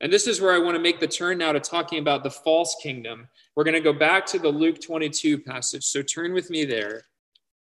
And 0.00 0.12
this 0.12 0.26
is 0.26 0.40
where 0.40 0.52
I 0.52 0.58
want 0.58 0.76
to 0.76 0.82
make 0.82 0.98
the 0.98 1.06
turn 1.06 1.38
now 1.38 1.52
to 1.52 1.60
talking 1.60 1.98
about 1.98 2.22
the 2.22 2.30
false 2.30 2.76
kingdom. 2.82 3.28
We're 3.54 3.64
going 3.64 3.74
to 3.74 3.80
go 3.80 3.92
back 3.92 4.24
to 4.26 4.38
the 4.38 4.48
Luke 4.48 4.80
22 4.80 5.38
passage. 5.38 5.84
So 5.84 6.02
turn 6.02 6.32
with 6.32 6.48
me 6.48 6.64
there. 6.64 7.02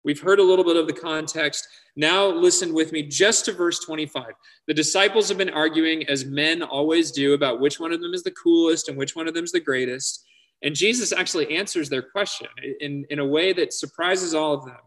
We've 0.04 0.20
heard 0.20 0.40
a 0.40 0.44
little 0.44 0.66
bit 0.66 0.78
of 0.78 0.88
the 0.88 0.94
context. 0.94 1.68
Now 1.96 2.28
listen 2.28 2.74
with 2.74 2.92
me 2.92 3.04
just 3.04 3.46
to 3.46 3.54
verse 3.54 3.80
25. 3.80 4.34
The 4.68 4.74
disciples 4.74 5.30
have 5.30 5.38
been 5.38 5.50
arguing, 5.50 6.08
as 6.08 6.26
men 6.26 6.64
always 6.64 7.12
do, 7.12 7.34
about 7.34 7.60
which 7.60 7.80
one 7.80 7.92
of 7.92 8.02
them 8.02 8.14
is 8.14 8.24
the 8.24 8.32
coolest 8.32 8.90
and 8.90 8.98
which 8.98 9.16
one 9.16 9.28
of 9.28 9.34
them 9.34 9.44
is 9.44 9.52
the 9.52 9.60
greatest. 9.60 10.26
And 10.64 10.76
Jesus 10.76 11.12
actually 11.12 11.56
answers 11.56 11.90
their 11.90 12.02
question 12.02 12.48
in, 12.80 13.06
in 13.10 13.20
a 13.20 13.26
way 13.26 13.54
that 13.54 13.74
surprises 13.74 14.34
all 14.34 14.54
of 14.54 14.66
them. 14.66 14.78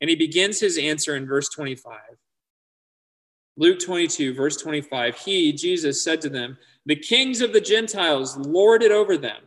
And 0.00 0.08
he 0.08 0.16
begins 0.16 0.60
his 0.60 0.78
answer 0.78 1.16
in 1.16 1.26
verse 1.26 1.48
25. 1.50 1.98
Luke 3.56 3.80
22, 3.80 4.34
verse 4.34 4.56
25, 4.56 5.16
he, 5.16 5.52
Jesus, 5.52 6.04
said 6.04 6.20
to 6.20 6.28
them, 6.28 6.56
The 6.88 6.96
kings 6.96 7.42
of 7.42 7.52
the 7.52 7.60
Gentiles 7.60 8.38
lord 8.38 8.82
it 8.82 8.92
over 8.92 9.18
them, 9.18 9.42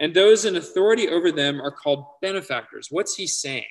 and 0.00 0.12
those 0.12 0.44
in 0.46 0.56
authority 0.56 1.08
over 1.08 1.30
them 1.30 1.60
are 1.60 1.70
called 1.70 2.04
benefactors. 2.20 2.88
What's 2.90 3.14
he 3.14 3.24
saying? 3.24 3.62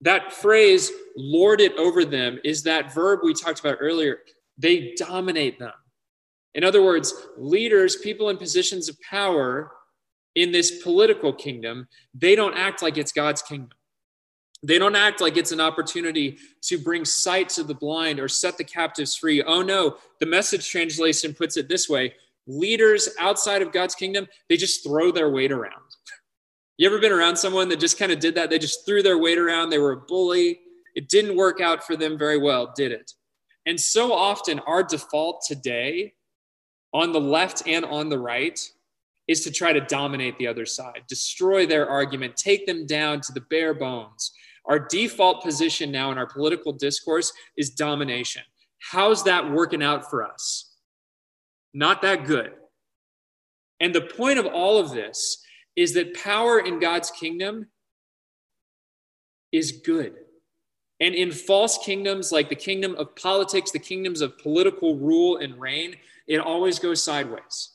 That 0.00 0.32
phrase, 0.32 0.90
lord 1.16 1.60
it 1.60 1.72
over 1.78 2.04
them, 2.04 2.40
is 2.42 2.64
that 2.64 2.92
verb 2.92 3.20
we 3.22 3.32
talked 3.32 3.60
about 3.60 3.78
earlier. 3.78 4.18
They 4.58 4.94
dominate 4.96 5.60
them. 5.60 5.72
In 6.56 6.64
other 6.64 6.82
words, 6.82 7.14
leaders, 7.38 7.94
people 7.94 8.28
in 8.28 8.38
positions 8.38 8.88
of 8.88 9.00
power 9.08 9.70
in 10.34 10.50
this 10.50 10.82
political 10.82 11.32
kingdom, 11.32 11.86
they 12.12 12.34
don't 12.34 12.56
act 12.56 12.82
like 12.82 12.98
it's 12.98 13.12
God's 13.12 13.40
kingdom. 13.40 13.70
They 14.66 14.78
don't 14.78 14.96
act 14.96 15.20
like 15.20 15.36
it's 15.36 15.52
an 15.52 15.60
opportunity 15.60 16.38
to 16.62 16.78
bring 16.78 17.04
sight 17.04 17.48
to 17.50 17.62
the 17.62 17.74
blind 17.74 18.18
or 18.18 18.28
set 18.28 18.58
the 18.58 18.64
captives 18.64 19.14
free. 19.14 19.42
Oh 19.42 19.62
no, 19.62 19.96
the 20.18 20.26
message 20.26 20.68
translation 20.68 21.34
puts 21.34 21.56
it 21.56 21.68
this 21.68 21.88
way 21.88 22.14
leaders 22.46 23.08
outside 23.18 23.62
of 23.62 23.72
God's 23.72 23.94
kingdom, 23.94 24.26
they 24.48 24.56
just 24.56 24.84
throw 24.84 25.10
their 25.10 25.30
weight 25.30 25.52
around. 25.52 25.72
You 26.78 26.86
ever 26.86 26.98
been 26.98 27.12
around 27.12 27.36
someone 27.36 27.68
that 27.70 27.80
just 27.80 27.98
kind 27.98 28.12
of 28.12 28.18
did 28.18 28.34
that? 28.34 28.50
They 28.50 28.58
just 28.58 28.84
threw 28.86 29.02
their 29.02 29.18
weight 29.18 29.38
around. 29.38 29.70
They 29.70 29.78
were 29.78 29.92
a 29.92 30.00
bully. 30.00 30.60
It 30.94 31.08
didn't 31.08 31.36
work 31.36 31.60
out 31.60 31.84
for 31.84 31.96
them 31.96 32.18
very 32.18 32.38
well, 32.38 32.72
did 32.76 32.92
it? 32.92 33.12
And 33.66 33.80
so 33.80 34.12
often, 34.12 34.60
our 34.60 34.82
default 34.82 35.42
today 35.46 36.14
on 36.92 37.12
the 37.12 37.20
left 37.20 37.66
and 37.66 37.84
on 37.84 38.08
the 38.08 38.18
right 38.18 38.60
is 39.26 39.42
to 39.42 39.50
try 39.50 39.72
to 39.72 39.80
dominate 39.80 40.38
the 40.38 40.46
other 40.46 40.66
side, 40.66 41.02
destroy 41.08 41.66
their 41.66 41.88
argument, 41.88 42.36
take 42.36 42.66
them 42.66 42.86
down 42.86 43.20
to 43.22 43.32
the 43.32 43.40
bare 43.40 43.74
bones. 43.74 44.32
Our 44.68 44.78
default 44.78 45.42
position 45.44 45.90
now 45.90 46.10
in 46.12 46.18
our 46.18 46.26
political 46.26 46.72
discourse 46.72 47.32
is 47.56 47.70
domination. 47.70 48.42
How's 48.90 49.24
that 49.24 49.50
working 49.50 49.82
out 49.82 50.10
for 50.10 50.24
us? 50.24 50.74
Not 51.72 52.02
that 52.02 52.24
good. 52.24 52.52
And 53.80 53.94
the 53.94 54.00
point 54.00 54.38
of 54.38 54.46
all 54.46 54.78
of 54.78 54.90
this 54.90 55.42
is 55.76 55.94
that 55.94 56.14
power 56.14 56.58
in 56.58 56.80
God's 56.80 57.10
kingdom 57.10 57.66
is 59.52 59.72
good. 59.72 60.14
And 61.00 61.14
in 61.14 61.30
false 61.30 61.78
kingdoms 61.84 62.32
like 62.32 62.48
the 62.48 62.54
kingdom 62.54 62.94
of 62.96 63.14
politics, 63.16 63.70
the 63.70 63.78
kingdoms 63.78 64.22
of 64.22 64.38
political 64.38 64.96
rule 64.96 65.36
and 65.36 65.60
reign, 65.60 65.96
it 66.26 66.38
always 66.38 66.78
goes 66.78 67.02
sideways. 67.02 67.72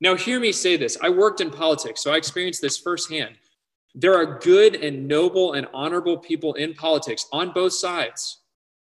Now, 0.00 0.14
hear 0.14 0.38
me 0.40 0.52
say 0.52 0.76
this. 0.76 0.96
I 1.02 1.10
worked 1.10 1.40
in 1.40 1.50
politics, 1.50 2.02
so 2.02 2.12
I 2.12 2.16
experienced 2.16 2.62
this 2.62 2.78
firsthand. 2.78 3.36
There 3.94 4.14
are 4.14 4.38
good 4.38 4.76
and 4.76 5.06
noble 5.06 5.52
and 5.52 5.66
honorable 5.74 6.16
people 6.18 6.54
in 6.54 6.74
politics 6.74 7.26
on 7.32 7.52
both 7.52 7.74
sides, 7.74 8.40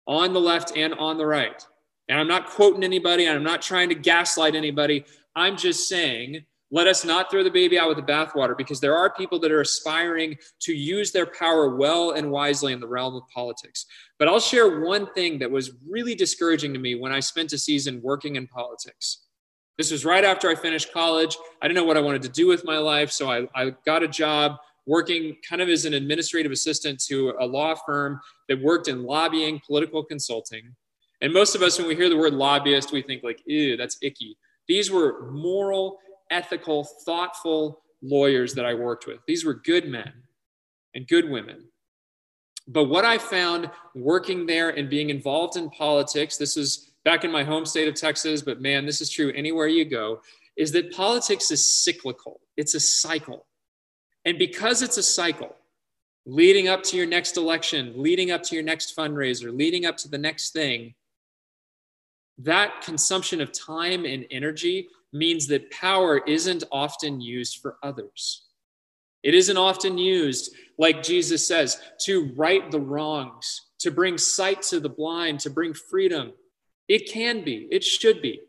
on 0.05 0.33
the 0.33 0.41
left 0.41 0.75
and 0.75 0.93
on 0.95 1.17
the 1.17 1.25
right. 1.25 1.65
And 2.09 2.19
I'm 2.19 2.27
not 2.27 2.49
quoting 2.49 2.83
anybody, 2.83 3.25
and 3.25 3.35
I'm 3.35 3.43
not 3.43 3.61
trying 3.61 3.89
to 3.89 3.95
gaslight 3.95 4.55
anybody. 4.55 5.05
I'm 5.35 5.55
just 5.55 5.87
saying, 5.87 6.45
let 6.71 6.87
us 6.87 7.05
not 7.05 7.31
throw 7.31 7.43
the 7.43 7.51
baby 7.51 7.79
out 7.79 7.87
with 7.87 7.97
the 7.97 8.11
bathwater 8.11 8.57
because 8.57 8.81
there 8.81 8.95
are 8.95 9.13
people 9.13 9.39
that 9.39 9.51
are 9.51 9.61
aspiring 9.61 10.35
to 10.61 10.73
use 10.73 11.11
their 11.11 11.25
power 11.25 11.75
well 11.75 12.11
and 12.11 12.29
wisely 12.29 12.73
in 12.73 12.81
the 12.81 12.87
realm 12.87 13.15
of 13.15 13.23
politics. 13.33 13.85
But 14.19 14.27
I'll 14.27 14.41
share 14.41 14.81
one 14.81 15.11
thing 15.13 15.39
that 15.39 15.49
was 15.49 15.71
really 15.89 16.15
discouraging 16.15 16.73
to 16.73 16.79
me 16.79 16.95
when 16.95 17.13
I 17.13 17.21
spent 17.21 17.53
a 17.53 17.57
season 17.57 18.01
working 18.01 18.35
in 18.35 18.47
politics. 18.47 19.23
This 19.77 19.91
was 19.91 20.03
right 20.03 20.25
after 20.25 20.49
I 20.49 20.55
finished 20.55 20.91
college. 20.91 21.37
I 21.61 21.67
didn't 21.67 21.77
know 21.77 21.85
what 21.85 21.97
I 21.97 22.01
wanted 22.01 22.23
to 22.23 22.29
do 22.29 22.47
with 22.47 22.65
my 22.65 22.79
life, 22.79 23.11
so 23.11 23.29
I, 23.29 23.47
I 23.55 23.73
got 23.85 24.03
a 24.03 24.07
job 24.07 24.57
working 24.87 25.35
kind 25.47 25.61
of 25.61 25.69
as 25.69 25.85
an 25.85 25.93
administrative 25.93 26.51
assistant 26.51 26.99
to 27.03 27.35
a 27.39 27.45
law 27.45 27.75
firm 27.85 28.19
that 28.49 28.59
worked 28.59 28.87
in 28.87 29.03
lobbying, 29.03 29.61
political 29.67 30.03
consulting. 30.03 30.73
And 31.21 31.33
most 31.33 31.55
of 31.55 31.61
us, 31.61 31.77
when 31.77 31.87
we 31.87 31.95
hear 31.95 32.09
the 32.09 32.17
word 32.17 32.33
lobbyist, 32.33 32.91
we 32.91 33.01
think 33.01 33.21
like, 33.23 33.41
ew, 33.45 33.77
that's 33.77 33.97
icky. 34.01 34.37
These 34.67 34.89
were 34.89 35.29
moral, 35.31 35.99
ethical, 36.31 36.85
thoughtful 37.05 37.81
lawyers 38.01 38.53
that 38.53 38.65
I 38.65 38.73
worked 38.73 39.07
with. 39.07 39.19
These 39.27 39.45
were 39.45 39.55
good 39.55 39.87
men 39.87 40.13
and 40.95 41.07
good 41.07 41.29
women. 41.29 41.65
But 42.67 42.85
what 42.85 43.05
I 43.05 43.17
found 43.17 43.69
working 43.95 44.45
there 44.45 44.69
and 44.69 44.89
being 44.89 45.09
involved 45.09 45.57
in 45.57 45.69
politics, 45.69 46.37
this 46.37 46.57
is 46.57 46.91
back 47.05 47.23
in 47.23 47.31
my 47.31 47.43
home 47.43 47.65
state 47.65 47.87
of 47.87 47.95
Texas, 47.95 48.41
but 48.41 48.61
man, 48.61 48.85
this 48.85 49.01
is 49.01 49.09
true 49.09 49.31
anywhere 49.35 49.67
you 49.67 49.85
go, 49.85 50.21
is 50.57 50.71
that 50.73 50.93
politics 50.93 51.51
is 51.51 51.71
cyclical. 51.71 52.41
It's 52.57 52.75
a 52.75 52.79
cycle. 52.79 53.45
And 54.27 54.37
because 54.37 54.81
it's 54.81 54.97
a 54.97 55.03
cycle, 55.03 55.55
leading 56.25 56.67
up 56.67 56.83
to 56.83 56.97
your 56.97 57.05
next 57.05 57.37
election, 57.37 57.93
leading 57.95 58.29
up 58.29 58.43
to 58.43 58.55
your 58.55 58.63
next 58.63 58.93
fundraiser, 58.93 59.57
leading 59.57 59.85
up 59.85 59.95
to 59.99 60.09
the 60.09 60.17
next 60.17 60.51
thing, 60.51 60.95
that 62.39 62.81
consumption 62.81 63.39
of 63.39 63.53
time 63.53 64.03
and 64.03 64.25
energy 64.29 64.89
means 65.13 65.47
that 65.47 65.71
power 65.71 66.21
isn't 66.27 66.65
often 66.73 67.21
used 67.21 67.61
for 67.61 67.77
others. 67.81 68.43
It 69.23 69.33
isn't 69.33 69.55
often 69.55 69.97
used, 69.97 70.53
like 70.77 71.03
Jesus 71.03 71.47
says, 71.47 71.79
to 72.01 72.33
right 72.35 72.69
the 72.69 72.81
wrongs, 72.81 73.67
to 73.79 73.91
bring 73.91 74.17
sight 74.17 74.61
to 74.63 74.81
the 74.81 74.89
blind, 74.89 75.39
to 75.39 75.49
bring 75.49 75.73
freedom. 75.73 76.33
It 76.89 77.09
can 77.09 77.45
be, 77.45 77.69
it 77.71 77.81
should 77.81 78.21
be. 78.21 78.41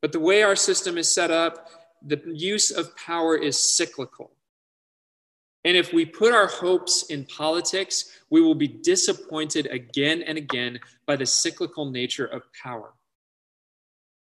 But 0.00 0.12
the 0.12 0.20
way 0.20 0.42
our 0.42 0.56
system 0.56 0.96
is 0.96 1.12
set 1.12 1.30
up, 1.30 1.68
the 2.00 2.18
use 2.32 2.70
of 2.70 2.96
power 2.96 3.36
is 3.36 3.58
cyclical. 3.58 4.30
And 5.68 5.76
if 5.76 5.92
we 5.92 6.06
put 6.06 6.32
our 6.32 6.46
hopes 6.46 7.10
in 7.10 7.26
politics, 7.26 8.20
we 8.30 8.40
will 8.40 8.54
be 8.54 8.68
disappointed 8.68 9.66
again 9.66 10.22
and 10.22 10.38
again 10.38 10.80
by 11.04 11.14
the 11.14 11.26
cyclical 11.26 11.90
nature 11.90 12.24
of 12.24 12.40
power. 12.54 12.94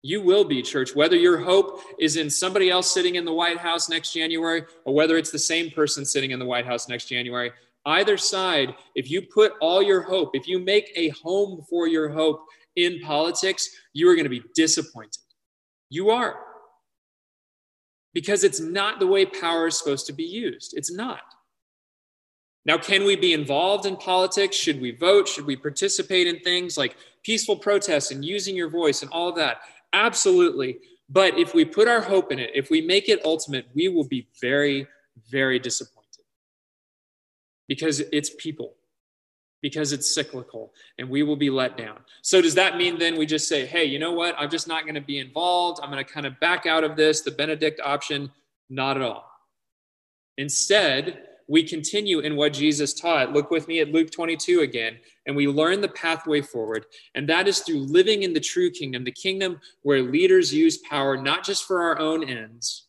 You 0.03 0.21
will 0.21 0.43
be, 0.43 0.61
church, 0.61 0.93
whether 0.93 1.15
your 1.15 1.39
hope 1.39 1.81
is 1.97 2.17
in 2.17 2.29
somebody 2.29 2.69
else 2.69 2.93
sitting 2.93 3.15
in 3.15 3.25
the 3.25 3.33
White 3.33 3.57
House 3.57 3.89
next 3.89 4.13
January 4.13 4.65
or 4.85 4.93
whether 4.93 5.17
it's 5.17 5.31
the 5.31 5.39
same 5.39 5.71
person 5.71 6.05
sitting 6.05 6.29
in 6.29 6.37
the 6.37 6.45
White 6.45 6.67
House 6.67 6.87
next 6.87 7.05
January. 7.05 7.51
Either 7.87 8.15
side, 8.15 8.75
if 8.93 9.09
you 9.09 9.23
put 9.23 9.53
all 9.59 9.81
your 9.81 10.03
hope, 10.03 10.35
if 10.35 10.47
you 10.47 10.59
make 10.59 10.91
a 10.95 11.09
home 11.09 11.65
for 11.67 11.87
your 11.87 12.09
hope 12.09 12.45
in 12.75 12.99
politics, 12.99 13.67
you 13.93 14.07
are 14.07 14.13
going 14.13 14.25
to 14.25 14.29
be 14.29 14.43
disappointed. 14.53 15.23
You 15.89 16.11
are 16.11 16.52
because 18.13 18.43
it's 18.43 18.59
not 18.59 18.99
the 18.99 19.07
way 19.07 19.25
power 19.25 19.67
is 19.67 19.77
supposed 19.77 20.05
to 20.07 20.13
be 20.13 20.23
used. 20.23 20.73
It's 20.77 20.91
not. 20.91 21.21
Now, 22.65 22.77
can 22.77 23.03
we 23.03 23.15
be 23.15 23.33
involved 23.33 23.85
in 23.85 23.97
politics? 23.97 24.55
Should 24.55 24.79
we 24.79 24.91
vote? 24.91 25.27
Should 25.27 25.45
we 25.45 25.55
participate 25.55 26.27
in 26.27 26.39
things 26.39 26.77
like 26.77 26.95
peaceful 27.23 27.57
protests 27.57 28.11
and 28.11 28.23
using 28.23 28.55
your 28.55 28.69
voice 28.69 29.01
and 29.01 29.11
all 29.11 29.33
that? 29.33 29.57
Absolutely. 29.91 30.79
But 31.09 31.37
if 31.37 31.53
we 31.53 31.65
put 31.65 31.87
our 31.87 32.01
hope 32.01 32.31
in 32.31 32.39
it, 32.39 32.51
if 32.55 32.69
we 32.69 32.81
make 32.81 33.09
it 33.09 33.25
ultimate, 33.25 33.67
we 33.73 33.89
will 33.89 34.07
be 34.07 34.27
very, 34.39 34.87
very 35.29 35.59
disappointed 35.59 36.03
because 37.67 37.99
it's 37.99 38.29
people 38.37 38.75
because 39.63 39.93
it's 39.93 40.13
cyclical 40.13 40.73
and 40.99 41.09
we 41.09 41.23
will 41.23 41.37
be 41.37 41.49
let 41.49 41.77
down. 41.77 41.97
So, 42.21 42.41
does 42.41 42.53
that 42.55 42.77
mean 42.77 42.99
then 42.99 43.17
we 43.17 43.25
just 43.25 43.47
say, 43.47 43.65
hey, 43.65 43.85
you 43.85 43.97
know 43.97 44.11
what? 44.11 44.35
I'm 44.37 44.49
just 44.49 44.67
not 44.67 44.83
going 44.83 44.95
to 44.95 45.01
be 45.01 45.17
involved. 45.17 45.79
I'm 45.81 45.89
going 45.89 46.03
to 46.03 46.11
kind 46.11 46.27
of 46.27 46.39
back 46.39 46.67
out 46.67 46.83
of 46.83 46.95
this, 46.95 47.21
the 47.21 47.31
Benedict 47.31 47.79
option? 47.83 48.29
Not 48.69 48.97
at 48.97 49.03
all. 49.03 49.27
Instead, 50.37 51.23
we 51.47 51.63
continue 51.63 52.19
in 52.19 52.35
what 52.35 52.53
Jesus 52.53 52.93
taught. 52.93 53.31
Look 53.31 53.51
with 53.51 53.67
me 53.67 53.79
at 53.79 53.91
Luke 53.91 54.11
22 54.11 54.61
again, 54.61 54.97
and 55.25 55.35
we 55.35 55.47
learn 55.47 55.79
the 55.79 55.89
pathway 55.89 56.41
forward. 56.41 56.85
And 57.15 57.27
that 57.29 57.47
is 57.47 57.59
through 57.59 57.79
living 57.79 58.23
in 58.23 58.33
the 58.33 58.39
true 58.39 58.69
kingdom, 58.69 59.03
the 59.03 59.11
kingdom 59.11 59.61
where 59.83 60.01
leaders 60.01 60.53
use 60.53 60.77
power 60.77 61.15
not 61.15 61.45
just 61.45 61.65
for 61.65 61.81
our 61.83 61.99
own 61.99 62.27
ends, 62.27 62.87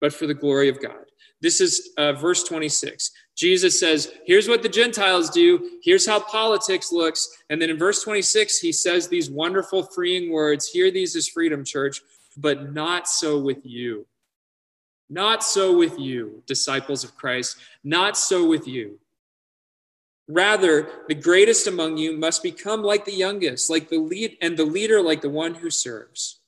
but 0.00 0.12
for 0.12 0.26
the 0.26 0.34
glory 0.34 0.68
of 0.68 0.80
God. 0.80 1.04
This 1.42 1.60
is 1.60 1.90
uh, 1.98 2.12
verse 2.12 2.44
26. 2.44 3.10
Jesus 3.36 3.78
says, 3.80 4.12
Here's 4.26 4.48
what 4.48 4.62
the 4.62 4.68
Gentiles 4.68 5.30
do. 5.30 5.78
Here's 5.82 6.06
how 6.06 6.20
politics 6.20 6.92
looks. 6.92 7.28
And 7.50 7.60
then 7.60 7.70
in 7.70 7.78
verse 7.78 8.02
26, 8.02 8.58
he 8.58 8.72
says 8.72 9.08
these 9.08 9.30
wonderful, 9.30 9.82
freeing 9.82 10.30
words 10.30 10.68
Hear 10.68 10.90
these 10.90 11.16
as 11.16 11.28
freedom, 11.28 11.64
church, 11.64 12.02
but 12.36 12.72
not 12.72 13.08
so 13.08 13.38
with 13.38 13.64
you. 13.64 14.06
Not 15.08 15.44
so 15.44 15.76
with 15.76 15.98
you, 15.98 16.42
disciples 16.46 17.04
of 17.04 17.16
Christ. 17.16 17.58
Not 17.84 18.16
so 18.16 18.46
with 18.46 18.66
you. 18.66 18.98
Rather, 20.28 20.88
the 21.08 21.14
greatest 21.14 21.66
among 21.66 21.98
you 21.98 22.16
must 22.16 22.42
become 22.42 22.82
like 22.82 23.04
the 23.04 23.12
youngest, 23.12 23.68
like 23.68 23.88
the 23.88 23.98
lead, 23.98 24.38
and 24.40 24.56
the 24.56 24.64
leader 24.64 25.02
like 25.02 25.20
the 25.20 25.28
one 25.28 25.54
who 25.54 25.68
serves. 25.68 26.40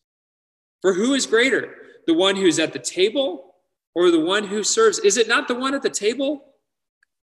For 0.81 0.95
who 0.95 1.14
is 1.14 1.26
greater, 1.26 1.75
the 2.07 2.14
one 2.14 2.37
who's 2.37 2.59
at 2.59 2.73
the 2.73 2.79
table 2.79 3.55
or 3.95 4.11
the 4.11 4.21
one 4.21 4.45
who 4.45 4.62
serves? 4.62 4.99
Is 5.00 5.17
it 5.17 5.29
not 5.29 5.49
the 5.49 5.55
one 5.55 5.75
at 5.75 5.83
the 5.83 5.91
table? 5.91 6.53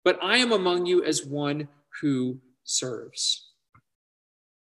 But 0.06 0.22
I 0.22 0.36
am 0.36 0.52
among 0.52 0.86
you 0.86 1.02
as 1.02 1.26
one 1.26 1.66
who 2.00 2.38
serves. 2.62 3.48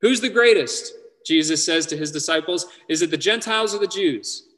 Who's 0.01 0.21
the 0.21 0.29
greatest? 0.29 0.93
Jesus 1.25 1.65
says 1.65 1.87
to 1.87 1.97
his 1.97 2.11
disciples. 2.11 2.67
Is 2.87 3.01
it 3.01 3.09
the 3.09 3.17
Gentiles 3.17 3.73
or 3.73 3.79
the 3.79 3.87
Jews? 3.87 4.49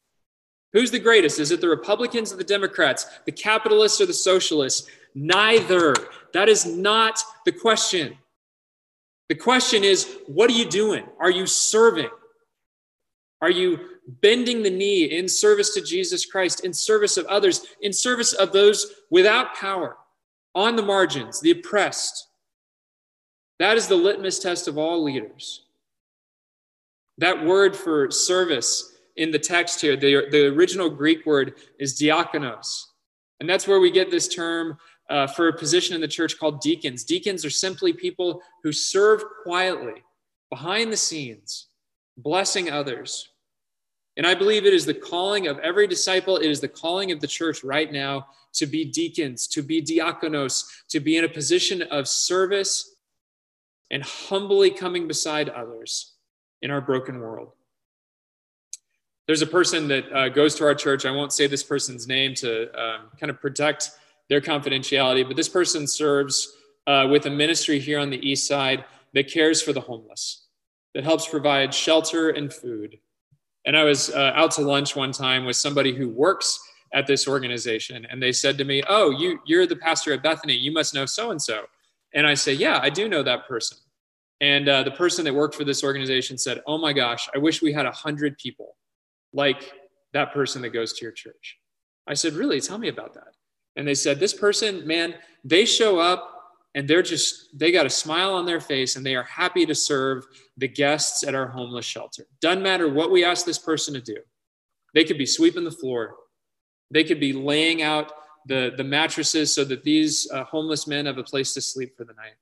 Who's 0.73 0.91
the 0.91 0.99
greatest? 0.99 1.39
Is 1.39 1.51
it 1.51 1.61
the 1.61 1.69
Republicans 1.69 2.33
or 2.33 2.35
the 2.35 2.43
Democrats, 2.43 3.05
the 3.25 3.31
capitalists 3.31 4.01
or 4.01 4.07
the 4.07 4.13
socialists? 4.13 4.89
Neither. 5.15 5.95
That 6.33 6.49
is 6.49 6.65
not 6.65 7.17
the 7.45 7.53
question. 7.53 8.17
The 9.29 9.35
question 9.35 9.85
is, 9.85 10.17
what 10.27 10.49
are 10.49 10.53
you 10.53 10.69
doing? 10.69 11.05
Are 11.17 11.31
you 11.31 11.47
serving? 11.47 12.09
Are 13.41 13.49
you 13.49 13.79
bending 14.21 14.63
the 14.63 14.69
knee 14.69 15.05
in 15.05 15.29
service 15.29 15.73
to 15.75 15.81
Jesus 15.81 16.25
Christ, 16.25 16.65
in 16.65 16.73
service 16.73 17.15
of 17.15 17.25
others, 17.27 17.67
in 17.81 17.93
service 17.93 18.33
of 18.33 18.51
those 18.51 18.93
without 19.09 19.55
power, 19.55 19.95
on 20.55 20.75
the 20.75 20.83
margins, 20.83 21.39
the 21.39 21.51
oppressed? 21.51 22.27
That 23.59 23.77
is 23.77 23.87
the 23.87 23.95
litmus 23.95 24.39
test 24.39 24.67
of 24.67 24.77
all 24.77 25.03
leaders. 25.03 25.65
That 27.17 27.45
word 27.45 27.75
for 27.75 28.09
service 28.11 28.95
in 29.15 29.31
the 29.31 29.39
text 29.39 29.79
here, 29.81 29.95
the, 29.95 30.27
the 30.31 30.47
original 30.47 30.89
Greek 30.89 31.25
word 31.25 31.53
is 31.79 31.99
diakonos. 31.99 32.85
And 33.39 33.49
that's 33.49 33.67
where 33.67 33.79
we 33.79 33.91
get 33.91 34.09
this 34.09 34.27
term 34.27 34.77
uh, 35.09 35.27
for 35.27 35.49
a 35.49 35.57
position 35.57 35.95
in 35.95 36.01
the 36.01 36.07
church 36.07 36.39
called 36.39 36.61
deacons. 36.61 37.03
Deacons 37.03 37.45
are 37.45 37.49
simply 37.49 37.93
people 37.93 38.41
who 38.63 38.71
serve 38.71 39.23
quietly 39.43 40.03
behind 40.49 40.91
the 40.91 40.97
scenes, 40.97 41.67
blessing 42.17 42.71
others. 42.71 43.29
And 44.15 44.27
I 44.27 44.35
believe 44.35 44.65
it 44.65 44.73
is 44.73 44.85
the 44.85 44.93
calling 44.93 45.47
of 45.47 45.57
every 45.59 45.87
disciple, 45.87 46.37
it 46.37 46.49
is 46.49 46.61
the 46.61 46.67
calling 46.67 47.11
of 47.11 47.19
the 47.19 47.27
church 47.27 47.63
right 47.63 47.91
now 47.91 48.27
to 48.53 48.67
be 48.67 48.85
deacons, 48.85 49.47
to 49.47 49.63
be 49.63 49.81
diakonos, 49.81 50.65
to 50.89 50.99
be 50.99 51.17
in 51.17 51.23
a 51.23 51.29
position 51.29 51.81
of 51.83 52.07
service 52.07 52.95
and 53.89 54.03
humbly 54.03 54.69
coming 54.69 55.07
beside 55.07 55.49
others 55.49 56.13
in 56.61 56.69
our 56.69 56.81
broken 56.81 57.19
world. 57.19 57.51
There's 59.25 59.41
a 59.41 59.47
person 59.47 59.87
that 59.87 60.11
uh, 60.11 60.29
goes 60.29 60.55
to 60.55 60.65
our 60.65 60.75
church. 60.75 61.05
I 61.05 61.11
won't 61.11 61.33
say 61.33 61.47
this 61.47 61.63
person's 61.63 62.07
name 62.07 62.35
to 62.35 62.63
um, 62.79 63.01
kind 63.19 63.29
of 63.29 63.39
protect 63.39 63.91
their 64.29 64.41
confidentiality, 64.41 65.25
but 65.25 65.35
this 65.35 65.49
person 65.49 65.87
serves 65.87 66.53
uh, 66.87 67.07
with 67.09 67.25
a 67.25 67.29
ministry 67.29 67.79
here 67.79 67.99
on 67.99 68.09
the 68.09 68.17
east 68.27 68.47
side 68.47 68.83
that 69.13 69.31
cares 69.31 69.61
for 69.61 69.73
the 69.73 69.81
homeless, 69.81 70.47
that 70.93 71.03
helps 71.03 71.27
provide 71.27 71.73
shelter 71.73 72.29
and 72.29 72.53
food. 72.53 72.99
And 73.65 73.77
I 73.77 73.83
was 73.83 74.09
uh, 74.09 74.31
out 74.35 74.51
to 74.51 74.61
lunch 74.61 74.95
one 74.95 75.11
time 75.11 75.45
with 75.45 75.55
somebody 75.55 75.93
who 75.95 76.09
works 76.09 76.59
at 76.93 77.07
this 77.07 77.27
organization, 77.27 78.05
and 78.09 78.21
they 78.21 78.31
said 78.31 78.57
to 78.57 78.65
me, 78.65 78.83
"Oh, 78.87 79.09
you 79.09 79.39
you're 79.45 79.65
the 79.65 79.75
pastor 79.75 80.13
at 80.13 80.21
Bethany. 80.21 80.53
You 80.53 80.71
must 80.71 80.93
know 80.93 81.05
so 81.05 81.31
and 81.31 81.41
so." 81.41 81.65
And 82.13 82.27
I 82.27 82.33
say, 82.33 82.53
"Yeah, 82.53 82.79
I 82.81 82.89
do 82.89 83.09
know 83.09 83.23
that 83.23 83.47
person." 83.47 83.77
And 84.41 84.67
uh, 84.67 84.83
the 84.83 84.91
person 84.91 85.23
that 85.25 85.33
worked 85.33 85.55
for 85.55 85.63
this 85.63 85.83
organization 85.83 86.37
said, 86.37 86.61
"Oh 86.67 86.77
my 86.77 86.93
gosh, 86.93 87.29
I 87.33 87.39
wish 87.39 87.61
we 87.61 87.73
had 87.73 87.85
a 87.85 87.91
hundred 87.91 88.37
people 88.37 88.75
like 89.31 89.71
that 90.11 90.33
person 90.33 90.61
that 90.61 90.69
goes 90.69 90.93
to 90.93 91.05
your 91.05 91.13
church." 91.13 91.57
I 92.05 92.13
said, 92.13 92.33
"Really? 92.33 92.59
Tell 92.61 92.77
me 92.77 92.89
about 92.89 93.13
that." 93.15 93.33
And 93.75 93.87
they 93.87 93.95
said, 93.95 94.19
This 94.19 94.33
person, 94.33 94.85
man, 94.85 95.15
they 95.43 95.65
show 95.65 95.99
up 95.99 96.32
and 96.75 96.87
they're 96.87 97.03
just, 97.03 97.57
they 97.57 97.71
got 97.71 97.85
a 97.85 97.89
smile 97.89 98.33
on 98.33 98.45
their 98.45 98.59
face 98.59 98.95
and 98.95 99.05
they 99.05 99.15
are 99.15 99.23
happy 99.23 99.65
to 99.65 99.75
serve 99.75 100.25
the 100.57 100.67
guests 100.67 101.23
at 101.23 101.35
our 101.35 101.47
homeless 101.47 101.85
shelter. 101.85 102.25
Doesn't 102.41 102.63
matter 102.63 102.89
what 102.89 103.11
we 103.11 103.23
ask 103.23 103.45
this 103.45 103.59
person 103.59 103.93
to 103.93 104.01
do. 104.01 104.17
They 104.93 105.03
could 105.03 105.17
be 105.17 105.25
sweeping 105.25 105.63
the 105.63 105.71
floor, 105.71 106.15
they 106.91 107.03
could 107.03 107.19
be 107.19 107.33
laying 107.33 107.81
out 107.81 108.11
the, 108.45 108.73
the 108.75 108.83
mattresses 108.83 109.53
so 109.53 109.63
that 109.63 109.83
these 109.83 110.27
uh, 110.31 110.43
homeless 110.43 110.85
men 110.87 111.05
have 111.05 111.17
a 111.17 111.23
place 111.23 111.53
to 111.53 111.61
sleep 111.61 111.95
for 111.95 112.03
the 112.03 112.13
night. 112.13 112.35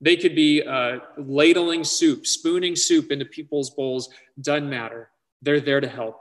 They 0.00 0.16
could 0.16 0.34
be 0.34 0.62
uh, 0.62 0.98
ladling 1.16 1.84
soup, 1.84 2.26
spooning 2.26 2.76
soup 2.76 3.10
into 3.12 3.24
people's 3.24 3.70
bowls. 3.70 4.10
Doesn't 4.40 4.68
matter. 4.68 5.10
They're 5.40 5.60
there 5.60 5.80
to 5.80 5.88
help. 5.88 6.20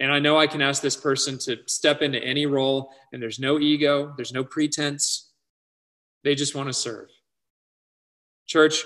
And 0.00 0.10
I 0.10 0.18
know 0.18 0.38
I 0.38 0.46
can 0.46 0.62
ask 0.62 0.82
this 0.82 0.96
person 0.96 1.38
to 1.40 1.58
step 1.66 2.02
into 2.02 2.22
any 2.22 2.46
role, 2.46 2.90
and 3.12 3.22
there's 3.22 3.38
no 3.38 3.60
ego, 3.60 4.12
there's 4.16 4.32
no 4.32 4.42
pretense. 4.42 5.23
They 6.24 6.34
just 6.34 6.54
want 6.54 6.68
to 6.68 6.72
serve. 6.72 7.08
Church, 8.46 8.84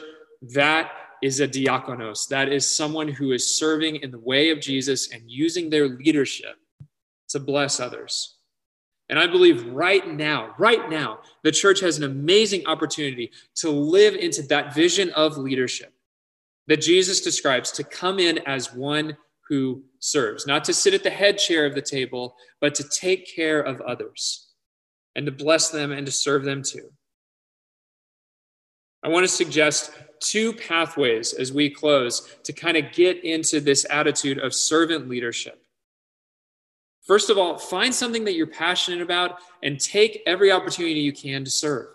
that 0.55 0.91
is 1.23 1.41
a 1.41 1.49
diakonos. 1.49 2.29
That 2.29 2.49
is 2.53 2.69
someone 2.69 3.09
who 3.09 3.33
is 3.33 3.57
serving 3.57 3.97
in 3.97 4.11
the 4.11 4.19
way 4.19 4.51
of 4.51 4.61
Jesus 4.61 5.13
and 5.13 5.23
using 5.27 5.71
their 5.71 5.89
leadership 5.89 6.57
to 7.31 7.41
bless 7.41 7.81
others. 7.81 8.37
And 9.09 9.19
I 9.19 9.27
believe 9.27 9.67
right 9.69 10.07
now, 10.07 10.55
right 10.59 10.91
now, 10.91 11.21
the 11.43 11.51
church 11.51 11.81
has 11.81 11.97
an 11.97 12.05
amazing 12.05 12.67
opportunity 12.67 13.31
to 13.57 13.71
live 13.71 14.15
into 14.15 14.43
that 14.43 14.75
vision 14.75 15.11
of 15.11 15.39
leadership 15.39 15.93
that 16.67 16.83
Jesus 16.83 17.23
describes 17.23 17.73
to 17.73 17.85
come 17.85 18.19
in 18.19 18.39
as 18.47 18.75
one 18.75 19.17
who 19.49 19.83
serves, 19.99 20.47
not 20.47 20.63
to 20.65 20.75
sit 20.75 20.93
at 20.93 21.03
the 21.03 21.11
head 21.11 21.39
chair 21.39 21.65
of 21.65 21.75
the 21.75 21.83
table, 21.83 22.37
but 22.61 22.75
to 22.75 22.85
take 22.85 23.35
care 23.35 23.61
of 23.61 23.81
others 23.81 24.49
and 25.17 25.25
to 25.25 25.33
bless 25.33 25.71
them 25.71 25.91
and 25.91 26.05
to 26.05 26.13
serve 26.13 26.45
them 26.45 26.63
too. 26.63 26.91
I 29.03 29.09
want 29.09 29.25
to 29.25 29.29
suggest 29.29 29.93
two 30.21 30.53
pathways 30.53 31.33
as 31.33 31.53
we 31.53 31.71
close 31.71 32.37
to 32.43 32.53
kind 32.53 32.77
of 32.77 32.93
get 32.93 33.25
into 33.25 33.61
this 33.61 33.87
attitude 33.91 34.39
of 34.39 34.55
servant 34.55 35.09
leadership. 35.09 35.63
First 37.07 37.31
of 37.31 37.39
all, 37.39 37.57
find 37.57 37.95
something 37.95 38.25
that 38.25 38.35
you're 38.35 38.47
passionate 38.47 39.01
about 39.01 39.39
and 39.63 39.81
take 39.81 40.23
every 40.27 40.53
opportunity 40.53 41.01
you 41.01 41.13
can 41.13 41.45
to 41.45 41.51
serve. 41.51 41.87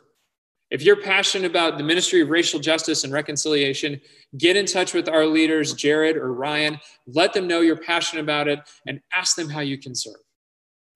If 0.72 0.82
you're 0.82 1.02
passionate 1.02 1.52
about 1.52 1.78
the 1.78 1.84
ministry 1.84 2.22
of 2.22 2.32
racial 2.32 2.60
justice 2.60 3.04
and 3.04 3.14
reconciliation, 3.14 4.02
get 4.38 4.58
in 4.58 4.66
touch 4.66 4.96
with 4.96 5.08
our 5.08 5.28
leaders, 5.28 5.74
Jared 5.74 6.18
or 6.18 6.34
Ryan. 6.34 6.80
Let 7.06 7.32
them 7.32 7.48
know 7.48 7.62
you're 7.62 7.78
passionate 7.78 8.24
about 8.24 8.48
it 8.48 8.60
and 8.88 9.00
ask 9.14 9.36
them 9.36 9.50
how 9.50 9.60
you 9.60 9.78
can 9.78 9.94
serve. 9.94 10.16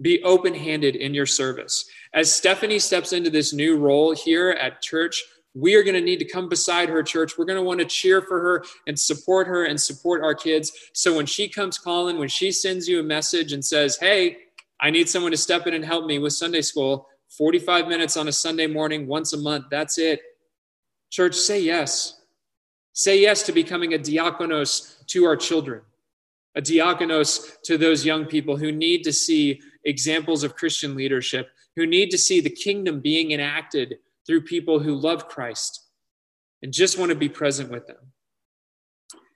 Be 0.01 0.23
open 0.23 0.55
handed 0.55 0.95
in 0.95 1.13
your 1.13 1.27
service. 1.27 1.87
As 2.13 2.35
Stephanie 2.35 2.79
steps 2.79 3.13
into 3.13 3.29
this 3.29 3.53
new 3.53 3.77
role 3.77 4.15
here 4.15 4.49
at 4.49 4.81
church, 4.81 5.23
we 5.57 5.75
are 5.75 5.83
going 5.83 5.95
to 5.95 6.01
need 6.01 6.19
to 6.19 6.25
come 6.25 6.47
beside 6.47 6.87
her 6.89 7.01
church. 7.01 7.37
We're 7.37 7.45
going 7.45 7.57
to 7.57 7.63
want 7.63 7.79
to 7.79 7.85
cheer 7.85 8.21
for 8.21 8.39
her 8.39 8.63
and 8.85 8.97
support 8.97 9.47
her 9.47 9.65
and 9.65 9.79
support 9.79 10.23
our 10.23 10.35
kids. 10.35 10.71
So 10.93 11.15
when 11.15 11.25
she 11.25 11.49
comes 11.49 11.79
calling, 11.79 12.19
when 12.19 12.29
she 12.29 12.51
sends 12.51 12.87
you 12.87 12.99
a 12.99 13.03
message 13.03 13.53
and 13.53 13.65
says, 13.65 13.97
Hey, 13.97 14.37
I 14.79 14.91
need 14.91 15.09
someone 15.09 15.31
to 15.31 15.37
step 15.37 15.65
in 15.65 15.73
and 15.73 15.83
help 15.83 16.05
me 16.05 16.19
with 16.19 16.33
Sunday 16.33 16.61
school, 16.61 17.07
45 17.29 17.87
minutes 17.87 18.15
on 18.17 18.27
a 18.27 18.31
Sunday 18.31 18.67
morning, 18.67 19.07
once 19.07 19.33
a 19.33 19.37
month. 19.37 19.65
That's 19.71 19.97
it. 19.97 20.21
Church, 21.09 21.35
say 21.35 21.59
yes. 21.59 22.21
Say 22.93 23.21
yes 23.21 23.43
to 23.43 23.51
becoming 23.51 23.93
a 23.93 23.99
diakonos 23.99 25.05
to 25.07 25.25
our 25.25 25.35
children, 25.35 25.81
a 26.55 26.61
diakonos 26.61 27.61
to 27.63 27.77
those 27.77 28.05
young 28.05 28.25
people 28.25 28.57
who 28.57 28.71
need 28.71 29.03
to 29.03 29.13
see 29.13 29.61
examples 29.83 30.43
of 30.43 30.55
Christian 30.55 30.95
leadership, 30.95 31.49
who 31.75 31.85
need 31.85 32.09
to 32.11 32.17
see 32.17 32.41
the 32.41 32.49
kingdom 32.49 32.99
being 32.99 33.31
enacted 33.31 33.97
through 34.27 34.41
people 34.41 34.79
who 34.79 34.93
love 34.93 35.27
Christ 35.27 35.85
and 36.61 36.71
just 36.71 36.99
want 36.99 37.09
to 37.09 37.15
be 37.15 37.29
present 37.29 37.71
with 37.71 37.87
them. 37.87 38.11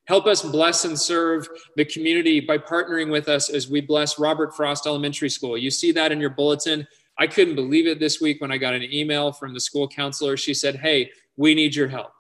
Help 0.05 0.25
us 0.25 0.41
bless 0.41 0.83
and 0.83 0.99
serve 0.99 1.47
the 1.77 1.85
community 1.85 2.41
by 2.41 2.57
partnering 2.57 3.09
with 3.09 3.29
us 3.29 3.49
as 3.49 3.69
we 3.69 3.79
bless 3.79 4.19
Robert 4.19 4.55
Frost 4.55 4.85
Elementary 4.85 5.29
School. 5.29 5.57
You 5.57 5.71
see 5.71 5.91
that 5.93 6.11
in 6.11 6.19
your 6.19 6.31
bulletin. 6.31 6.87
I 7.17 7.27
couldn't 7.27 7.55
believe 7.55 7.87
it 7.87 7.99
this 7.99 8.19
week 8.19 8.41
when 8.41 8.51
I 8.51 8.57
got 8.57 8.73
an 8.73 8.83
email 8.83 9.31
from 9.31 9.53
the 9.53 9.59
school 9.59 9.87
counselor. 9.87 10.35
She 10.37 10.53
said, 10.53 10.75
Hey, 10.77 11.11
we 11.37 11.53
need 11.53 11.75
your 11.75 11.87
help. 11.87 12.11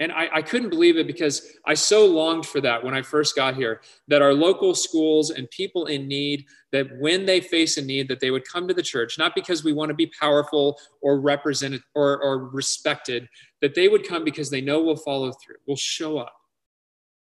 And 0.00 0.10
I, 0.10 0.28
I, 0.34 0.42
couldn't 0.42 0.70
believe 0.70 0.96
it 0.96 1.06
because 1.06 1.52
I 1.64 1.74
so 1.74 2.04
longed 2.04 2.46
for 2.46 2.60
that 2.60 2.82
when 2.82 2.94
I 2.94 3.02
first 3.02 3.36
got 3.36 3.54
here 3.54 3.80
that 4.08 4.22
our 4.22 4.34
local 4.34 4.74
schools 4.74 5.30
and 5.30 5.48
people 5.50 5.86
in 5.86 6.08
need, 6.08 6.46
that 6.72 6.88
when 6.98 7.26
they 7.26 7.40
face 7.40 7.76
a 7.76 7.82
need, 7.82 8.08
that 8.08 8.18
they 8.18 8.32
would 8.32 8.42
come 8.48 8.66
to 8.66 8.74
the 8.74 8.82
church, 8.82 9.18
not 9.18 9.36
because 9.36 9.62
we 9.62 9.72
want 9.72 9.90
to 9.90 9.94
be 9.94 10.10
powerful 10.20 10.76
or 11.00 11.20
represented 11.20 11.80
or, 11.94 12.20
or 12.20 12.48
respected, 12.48 13.28
that 13.62 13.76
they 13.76 13.86
would 13.86 14.06
come 14.06 14.24
because 14.24 14.50
they 14.50 14.60
know 14.60 14.82
we'll 14.82 14.96
follow 14.96 15.30
through, 15.32 15.56
we'll 15.68 15.76
show 15.76 16.18
up. 16.18 16.34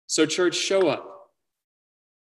So, 0.06 0.26
church, 0.26 0.54
show 0.54 0.88
up. 0.88 1.06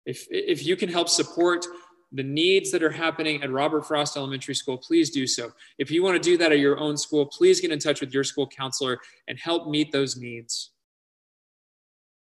If, 0.07 0.27
if 0.31 0.65
you 0.65 0.77
can 0.77 0.89
help 0.89 1.09
support 1.09 1.67
the 2.13 2.23
needs 2.23 2.71
that 2.71 2.83
are 2.83 2.91
happening 2.91 3.43
at 3.43 3.51
Robert 3.51 3.87
Frost 3.87 4.17
Elementary 4.17 4.55
School, 4.55 4.77
please 4.77 5.11
do 5.11 5.27
so. 5.27 5.51
If 5.79 5.91
you 5.91 6.03
want 6.03 6.23
to 6.23 6.31
do 6.31 6.37
that 6.37 6.53
at 6.53 6.59
your 6.59 6.79
own 6.79 6.97
school, 6.97 7.27
please 7.27 7.61
get 7.61 7.73
in 7.73 7.79
touch 7.79 8.01
with 8.01 8.13
your 8.13 8.25
school 8.25 8.47
counselor 8.47 8.99
and 9.29 9.39
help 9.39 9.69
meet 9.69 9.93
those 9.93 10.17
needs. 10.17 10.71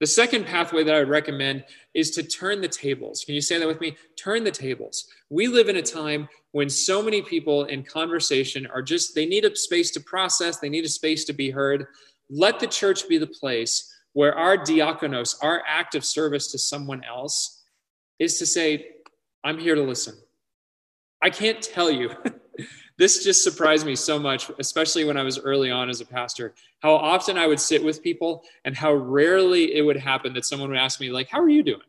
The 0.00 0.07
second 0.07 0.46
pathway 0.46 0.83
that 0.83 0.94
I 0.94 0.98
would 0.98 1.09
recommend 1.09 1.64
is 1.94 2.11
to 2.12 2.24
turn 2.24 2.61
the 2.61 2.66
tables. 2.66 3.22
Can 3.24 3.37
you 3.37 3.40
say 3.40 3.59
that 3.59 3.68
with 3.68 3.81
me? 3.81 3.96
Turn 4.16 4.42
the 4.42 4.50
tables. 4.50 5.07
We 5.31 5.46
live 5.46 5.68
in 5.68 5.76
a 5.76 5.83
time 5.83 6.28
when 6.50 6.68
so 6.68 7.02
many 7.02 7.22
people 7.22 7.66
in 7.66 7.85
conversation 7.85 8.66
are 8.66 8.83
just, 8.83 9.14
they 9.14 9.26
need 9.26 9.44
a 9.44 9.55
space 9.55 9.92
to 9.92 10.00
process, 10.00 10.59
they 10.59 10.68
need 10.68 10.85
a 10.85 10.88
space 10.88 11.24
to 11.26 11.33
be 11.33 11.50
heard. 11.50 11.87
Let 12.31 12.59
the 12.59 12.66
church 12.66 13.09
be 13.09 13.18
the 13.18 13.28
place 13.28 13.94
where 14.12 14.35
our 14.35 14.59
diakonos, 14.59 15.37
our 15.40 15.62
act 15.68 15.94
of 15.94 16.05
service 16.05 16.50
to 16.50 16.59
someone 16.59 17.05
else, 17.05 17.62
is 18.18 18.38
to 18.38 18.46
say, 18.46 18.87
I'm 19.44 19.59
here 19.59 19.74
to 19.74 19.83
listen. 19.83 20.14
I 21.20 21.31
can't 21.31 21.62
tell 21.62 21.90
you. 21.90 22.11
this 22.98 23.24
just 23.24 23.42
surprised 23.42 23.87
me 23.87 23.96
so 23.96 24.18
much, 24.18 24.50
especially 24.59 25.05
when 25.05 25.16
I 25.16 25.22
was 25.22 25.38
early 25.38 25.70
on 25.70 25.88
as 25.88 26.00
a 26.00 26.07
pastor, 26.07 26.55
how 26.81 26.94
often 26.94 27.38
I 27.38 27.46
would 27.46 27.61
sit 27.61 27.83
with 27.83 28.02
people 28.02 28.44
and 28.64 28.76
how 28.76 28.92
rarely 28.92 29.74
it 29.74 29.83
would 29.83 29.96
happen 29.96 30.33
that 30.35 30.44
someone 30.44 30.70
would 30.70 30.78
ask 30.78 31.00
me, 31.00 31.11
like, 31.11 31.28
how 31.28 31.40
are 31.40 31.48
you 31.48 31.62
doing? 31.62 31.81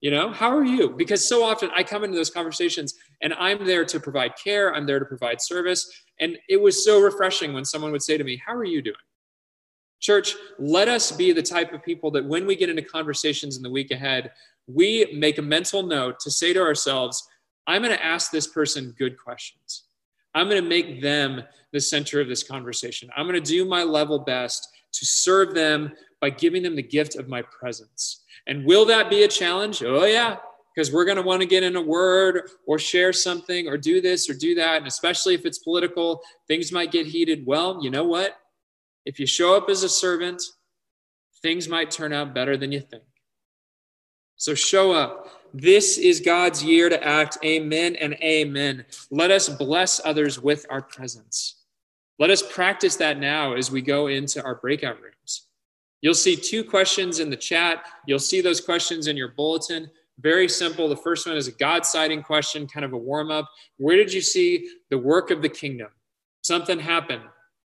You 0.00 0.10
know, 0.10 0.30
how 0.30 0.54
are 0.54 0.64
you? 0.64 0.90
Because 0.90 1.26
so 1.26 1.42
often 1.42 1.70
I 1.74 1.82
come 1.82 2.04
into 2.04 2.16
those 2.16 2.30
conversations 2.30 2.94
and 3.22 3.34
I'm 3.34 3.64
there 3.66 3.84
to 3.86 3.98
provide 3.98 4.32
care, 4.36 4.74
I'm 4.74 4.86
there 4.86 4.98
to 4.98 5.06
provide 5.06 5.40
service. 5.40 5.90
And 6.20 6.36
it 6.48 6.60
was 6.60 6.84
so 6.84 7.00
refreshing 7.00 7.54
when 7.54 7.64
someone 7.64 7.92
would 7.92 8.02
say 8.02 8.16
to 8.18 8.24
me, 8.24 8.40
How 8.44 8.54
are 8.54 8.64
you 8.64 8.82
doing? 8.82 8.96
Church, 10.00 10.34
let 10.58 10.88
us 10.88 11.10
be 11.10 11.32
the 11.32 11.42
type 11.42 11.72
of 11.72 11.82
people 11.82 12.10
that 12.12 12.24
when 12.24 12.46
we 12.46 12.54
get 12.54 12.68
into 12.68 12.82
conversations 12.82 13.56
in 13.56 13.62
the 13.62 13.70
week 13.70 13.90
ahead, 13.90 14.30
we 14.66 15.12
make 15.16 15.38
a 15.38 15.42
mental 15.42 15.82
note 15.82 16.20
to 16.20 16.30
say 16.30 16.52
to 16.52 16.60
ourselves, 16.60 17.26
I'm 17.66 17.82
going 17.82 17.96
to 17.96 18.04
ask 18.04 18.30
this 18.30 18.46
person 18.46 18.94
good 18.98 19.18
questions. 19.18 19.84
I'm 20.34 20.48
going 20.48 20.62
to 20.62 20.68
make 20.68 21.00
them 21.00 21.42
the 21.72 21.80
center 21.80 22.20
of 22.20 22.28
this 22.28 22.42
conversation. 22.42 23.10
I'm 23.16 23.26
going 23.26 23.42
to 23.42 23.50
do 23.52 23.64
my 23.64 23.82
level 23.82 24.18
best 24.18 24.68
to 24.92 25.06
serve 25.06 25.54
them 25.54 25.92
by 26.20 26.30
giving 26.30 26.62
them 26.62 26.76
the 26.76 26.82
gift 26.82 27.16
of 27.16 27.28
my 27.28 27.42
presence. 27.42 28.22
And 28.46 28.64
will 28.64 28.84
that 28.86 29.10
be 29.10 29.22
a 29.22 29.28
challenge? 29.28 29.82
Oh, 29.82 30.04
yeah, 30.04 30.36
because 30.74 30.92
we're 30.92 31.04
going 31.04 31.16
to 31.16 31.22
want 31.22 31.40
to 31.40 31.48
get 31.48 31.62
in 31.62 31.76
a 31.76 31.80
word 31.80 32.50
or 32.66 32.78
share 32.78 33.12
something 33.12 33.66
or 33.66 33.76
do 33.78 34.00
this 34.00 34.28
or 34.28 34.34
do 34.34 34.54
that. 34.54 34.78
And 34.78 34.86
especially 34.86 35.34
if 35.34 35.46
it's 35.46 35.58
political, 35.58 36.20
things 36.48 36.70
might 36.70 36.92
get 36.92 37.06
heated. 37.06 37.44
Well, 37.46 37.80
you 37.82 37.90
know 37.90 38.04
what? 38.04 38.38
If 39.06 39.20
you 39.20 39.26
show 39.26 39.56
up 39.56 39.70
as 39.70 39.84
a 39.84 39.88
servant, 39.88 40.42
things 41.40 41.68
might 41.68 41.92
turn 41.92 42.12
out 42.12 42.34
better 42.34 42.56
than 42.56 42.72
you 42.72 42.80
think. 42.80 43.04
So 44.34 44.52
show 44.52 44.90
up. 44.90 45.30
This 45.54 45.96
is 45.96 46.20
God's 46.20 46.62
year 46.62 46.88
to 46.88 47.02
act. 47.02 47.38
Amen 47.44 47.94
and 47.96 48.14
amen. 48.14 48.84
Let 49.10 49.30
us 49.30 49.48
bless 49.48 50.04
others 50.04 50.42
with 50.42 50.66
our 50.68 50.82
presence. 50.82 51.62
Let 52.18 52.30
us 52.30 52.42
practice 52.42 52.96
that 52.96 53.18
now 53.18 53.54
as 53.54 53.70
we 53.70 53.80
go 53.80 54.08
into 54.08 54.42
our 54.42 54.56
breakout 54.56 55.00
rooms. 55.00 55.46
You'll 56.00 56.14
see 56.14 56.34
two 56.34 56.64
questions 56.64 57.20
in 57.20 57.30
the 57.30 57.36
chat. 57.36 57.84
You'll 58.06 58.18
see 58.18 58.40
those 58.40 58.60
questions 58.60 59.06
in 59.06 59.16
your 59.16 59.28
bulletin. 59.28 59.88
Very 60.18 60.48
simple. 60.48 60.88
The 60.88 60.96
first 60.96 61.26
one 61.26 61.36
is 61.36 61.46
a 61.46 61.52
God 61.52 61.86
sighting 61.86 62.22
question, 62.22 62.66
kind 62.66 62.84
of 62.84 62.92
a 62.92 62.98
warm 62.98 63.30
up. 63.30 63.48
Where 63.76 63.96
did 63.96 64.12
you 64.12 64.20
see 64.20 64.68
the 64.90 64.98
work 64.98 65.30
of 65.30 65.42
the 65.42 65.48
kingdom? 65.48 65.88
Something 66.42 66.80
happened 66.80 67.22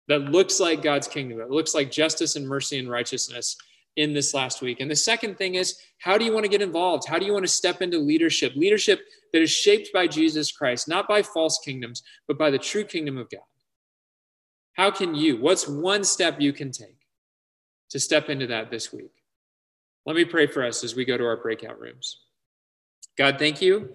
that 0.07 0.31
looks 0.31 0.59
like 0.59 0.81
God's 0.81 1.07
kingdom. 1.07 1.41
It 1.41 1.49
looks 1.49 1.73
like 1.75 1.91
justice 1.91 2.35
and 2.35 2.47
mercy 2.47 2.79
and 2.79 2.89
righteousness 2.89 3.57
in 3.97 4.13
this 4.13 4.33
last 4.33 4.61
week. 4.61 4.79
And 4.79 4.89
the 4.89 4.95
second 4.95 5.37
thing 5.37 5.55
is, 5.55 5.77
how 5.99 6.17
do 6.17 6.25
you 6.25 6.31
want 6.31 6.45
to 6.45 6.49
get 6.49 6.61
involved? 6.61 7.07
How 7.07 7.17
do 7.19 7.25
you 7.25 7.33
want 7.33 7.45
to 7.45 7.51
step 7.51 7.81
into 7.81 7.97
leadership? 7.97 8.53
Leadership 8.55 9.01
that 9.33 9.41
is 9.41 9.51
shaped 9.51 9.91
by 9.91 10.07
Jesus 10.07 10.51
Christ, 10.51 10.87
not 10.87 11.07
by 11.07 11.23
false 11.23 11.59
kingdoms, 11.65 12.03
but 12.27 12.37
by 12.37 12.49
the 12.49 12.59
true 12.59 12.83
kingdom 12.83 13.17
of 13.17 13.29
God. 13.29 13.41
How 14.73 14.91
can 14.91 15.15
you, 15.15 15.37
what's 15.37 15.67
one 15.67 16.03
step 16.03 16.39
you 16.39 16.53
can 16.53 16.71
take 16.71 16.99
to 17.89 17.99
step 17.99 18.29
into 18.29 18.47
that 18.47 18.69
this 18.69 18.93
week? 18.93 19.11
Let 20.05 20.15
me 20.15 20.23
pray 20.23 20.47
for 20.47 20.63
us 20.63 20.83
as 20.83 20.95
we 20.95 21.03
go 21.03 21.17
to 21.17 21.25
our 21.25 21.37
breakout 21.37 21.79
rooms. 21.79 22.21
God, 23.17 23.37
thank 23.39 23.61
you 23.61 23.89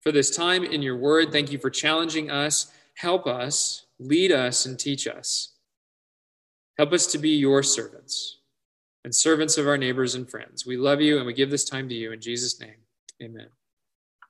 for 0.00 0.12
this 0.12 0.34
time 0.34 0.62
in 0.62 0.80
your 0.80 0.96
word. 0.96 1.32
Thank 1.32 1.50
you 1.50 1.58
for 1.58 1.70
challenging 1.70 2.30
us. 2.30 2.72
Help 2.94 3.26
us, 3.26 3.86
lead 3.98 4.32
us, 4.32 4.66
and 4.66 4.78
teach 4.78 5.06
us. 5.06 5.54
Help 6.76 6.92
us 6.92 7.06
to 7.08 7.18
be 7.18 7.30
your 7.30 7.62
servants 7.62 8.38
and 9.04 9.14
servants 9.14 9.58
of 9.58 9.66
our 9.66 9.78
neighbors 9.78 10.14
and 10.14 10.30
friends. 10.30 10.66
We 10.66 10.76
love 10.76 11.00
you 11.00 11.18
and 11.18 11.26
we 11.26 11.32
give 11.32 11.50
this 11.50 11.64
time 11.64 11.88
to 11.88 11.94
you 11.94 12.12
in 12.12 12.20
Jesus' 12.20 12.60
name. 12.60 12.76
Amen. 13.22 13.48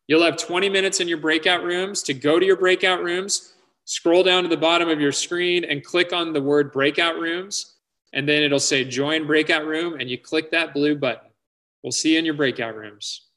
You'll 0.07 0.24
have 0.24 0.38
20 0.38 0.70
minutes 0.70 1.00
in 1.00 1.09
your 1.09 1.18
breakout 1.18 1.62
rooms 1.62 2.02
to 2.04 2.14
go 2.14 2.38
to 2.38 2.46
your 2.46 2.57
breakout 2.57 3.02
rooms. 3.02 3.54
Scroll 3.85 4.22
down 4.22 4.42
to 4.42 4.48
the 4.48 4.57
bottom 4.57 4.88
of 4.88 5.00
your 5.00 5.12
screen 5.12 5.64
and 5.64 5.85
click 5.85 6.12
on 6.12 6.33
the 6.33 6.42
word 6.42 6.72
breakout 6.72 7.18
rooms. 7.18 7.76
And 8.14 8.26
then 8.26 8.42
it'll 8.42 8.59
say 8.59 8.85
join 8.85 9.26
breakout 9.26 9.66
room, 9.66 10.00
and 10.00 10.09
you 10.09 10.16
click 10.16 10.50
that 10.50 10.72
blue 10.72 10.96
button. 10.96 11.28
We'll 11.83 11.92
see 11.92 12.14
you 12.14 12.18
in 12.18 12.24
your 12.24 12.35
breakout 12.35 12.74
rooms. 12.74 13.27